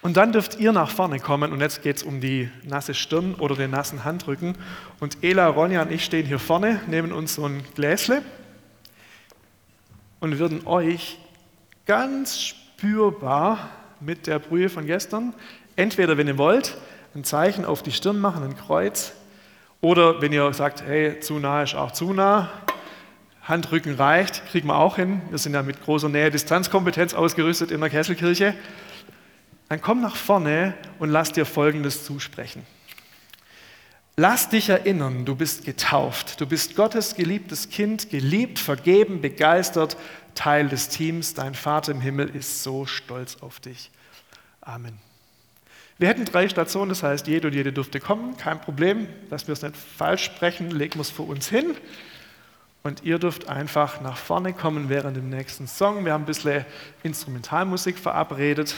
Und 0.00 0.16
dann 0.16 0.32
dürft 0.32 0.58
ihr 0.58 0.72
nach 0.72 0.90
vorne 0.90 1.20
kommen 1.20 1.52
und 1.52 1.60
jetzt 1.60 1.82
geht 1.82 1.98
es 1.98 2.02
um 2.02 2.20
die 2.20 2.50
nasse 2.64 2.94
Stirn 2.94 3.34
oder 3.34 3.56
den 3.56 3.70
nassen 3.70 4.04
Handrücken. 4.04 4.56
Und 5.00 5.22
Ela, 5.22 5.48
Ronja 5.48 5.82
und 5.82 5.92
ich 5.92 6.04
stehen 6.04 6.24
hier 6.24 6.38
vorne, 6.38 6.80
nehmen 6.86 7.12
uns 7.12 7.34
so 7.34 7.44
ein 7.44 7.62
Gläsle 7.74 8.22
und 10.20 10.38
würden 10.38 10.66
euch 10.66 11.18
ganz 11.84 12.40
spürbar 12.40 13.68
mit 14.00 14.26
der 14.26 14.38
Brühe 14.38 14.70
von 14.70 14.86
gestern, 14.86 15.34
entweder 15.76 16.16
wenn 16.16 16.28
ihr 16.28 16.38
wollt, 16.38 16.78
ein 17.14 17.24
Zeichen 17.24 17.64
auf 17.64 17.82
die 17.82 17.92
Stirn 17.92 18.18
machen, 18.18 18.44
ein 18.44 18.56
Kreuz, 18.56 19.12
oder 19.80 20.20
wenn 20.20 20.32
ihr 20.32 20.52
sagt, 20.52 20.82
hey, 20.82 21.20
zu 21.20 21.38
nah 21.38 21.62
ist 21.62 21.74
auch 21.74 21.92
zu 21.92 22.12
nah, 22.12 22.50
Handrücken 23.42 23.94
reicht, 23.94 24.46
kriegen 24.46 24.68
wir 24.68 24.76
auch 24.76 24.96
hin. 24.96 25.22
Wir 25.30 25.38
sind 25.38 25.54
ja 25.54 25.62
mit 25.62 25.82
großer 25.82 26.08
Nähe-Distanzkompetenz 26.08 27.14
ausgerüstet 27.14 27.70
in 27.70 27.80
der 27.80 27.88
Kesselkirche. 27.88 28.54
Dann 29.68 29.80
komm 29.80 30.00
nach 30.00 30.16
vorne 30.16 30.74
und 30.98 31.10
lass 31.10 31.32
dir 31.32 31.46
Folgendes 31.46 32.04
zusprechen. 32.04 32.66
Lass 34.16 34.48
dich 34.48 34.68
erinnern, 34.68 35.24
du 35.24 35.36
bist 35.36 35.64
getauft, 35.64 36.40
du 36.40 36.46
bist 36.46 36.74
Gottes 36.74 37.14
geliebtes 37.14 37.70
Kind, 37.70 38.10
geliebt, 38.10 38.58
vergeben, 38.58 39.20
begeistert, 39.20 39.96
Teil 40.34 40.68
des 40.68 40.88
Teams. 40.88 41.34
Dein 41.34 41.54
Vater 41.54 41.92
im 41.92 42.00
Himmel 42.00 42.28
ist 42.34 42.64
so 42.64 42.84
stolz 42.84 43.36
auf 43.42 43.60
dich. 43.60 43.92
Amen. 44.60 45.07
Wir 45.98 46.08
hätten 46.08 46.24
drei 46.24 46.48
Stationen, 46.48 46.90
das 46.90 47.02
heißt, 47.02 47.26
jede 47.26 47.48
und 47.48 47.54
jede 47.54 47.72
dürfte 47.72 47.98
kommen, 47.98 48.36
kein 48.36 48.60
Problem, 48.60 49.08
dass 49.30 49.48
wir 49.48 49.52
es 49.52 49.62
nicht 49.62 49.76
falsch 49.76 50.24
sprechen, 50.24 50.70
legen 50.70 50.94
wir 50.94 51.00
es 51.00 51.10
vor 51.10 51.28
uns 51.28 51.48
hin. 51.48 51.76
Und 52.84 53.02
ihr 53.02 53.18
dürft 53.18 53.48
einfach 53.48 54.00
nach 54.00 54.16
vorne 54.16 54.52
kommen 54.52 54.88
während 54.88 55.16
dem 55.16 55.28
nächsten 55.28 55.66
Song. 55.66 56.04
Wir 56.04 56.12
haben 56.12 56.22
ein 56.22 56.26
bisschen 56.26 56.64
Instrumentalmusik 57.02 57.98
verabredet. 57.98 58.76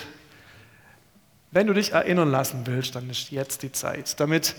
Wenn 1.51 1.67
du 1.67 1.75
dich 1.75 1.93
erinnern 1.93 2.31
lassen 2.31 2.67
willst, 2.67 2.95
dann 2.95 3.11
ist 3.11 3.31
jetzt 3.31 3.63
die 3.63 3.73
Zeit, 3.73 4.19
damit 4.19 4.55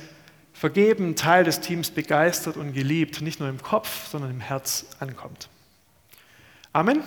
vergeben, 0.54 1.16
Teil 1.16 1.44
des 1.44 1.62
Teams 1.62 1.90
begeistert 1.90 2.58
und 2.58 2.74
geliebt, 2.74 3.22
nicht 3.22 3.40
nur 3.40 3.50
im 3.50 3.62
Kopf, 3.62 4.08
sondern 4.08 4.30
im 4.30 4.42
Herz 4.42 4.86
ankommt. 5.00 5.50
Amen. 6.74 7.02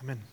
Amen. 0.00 0.31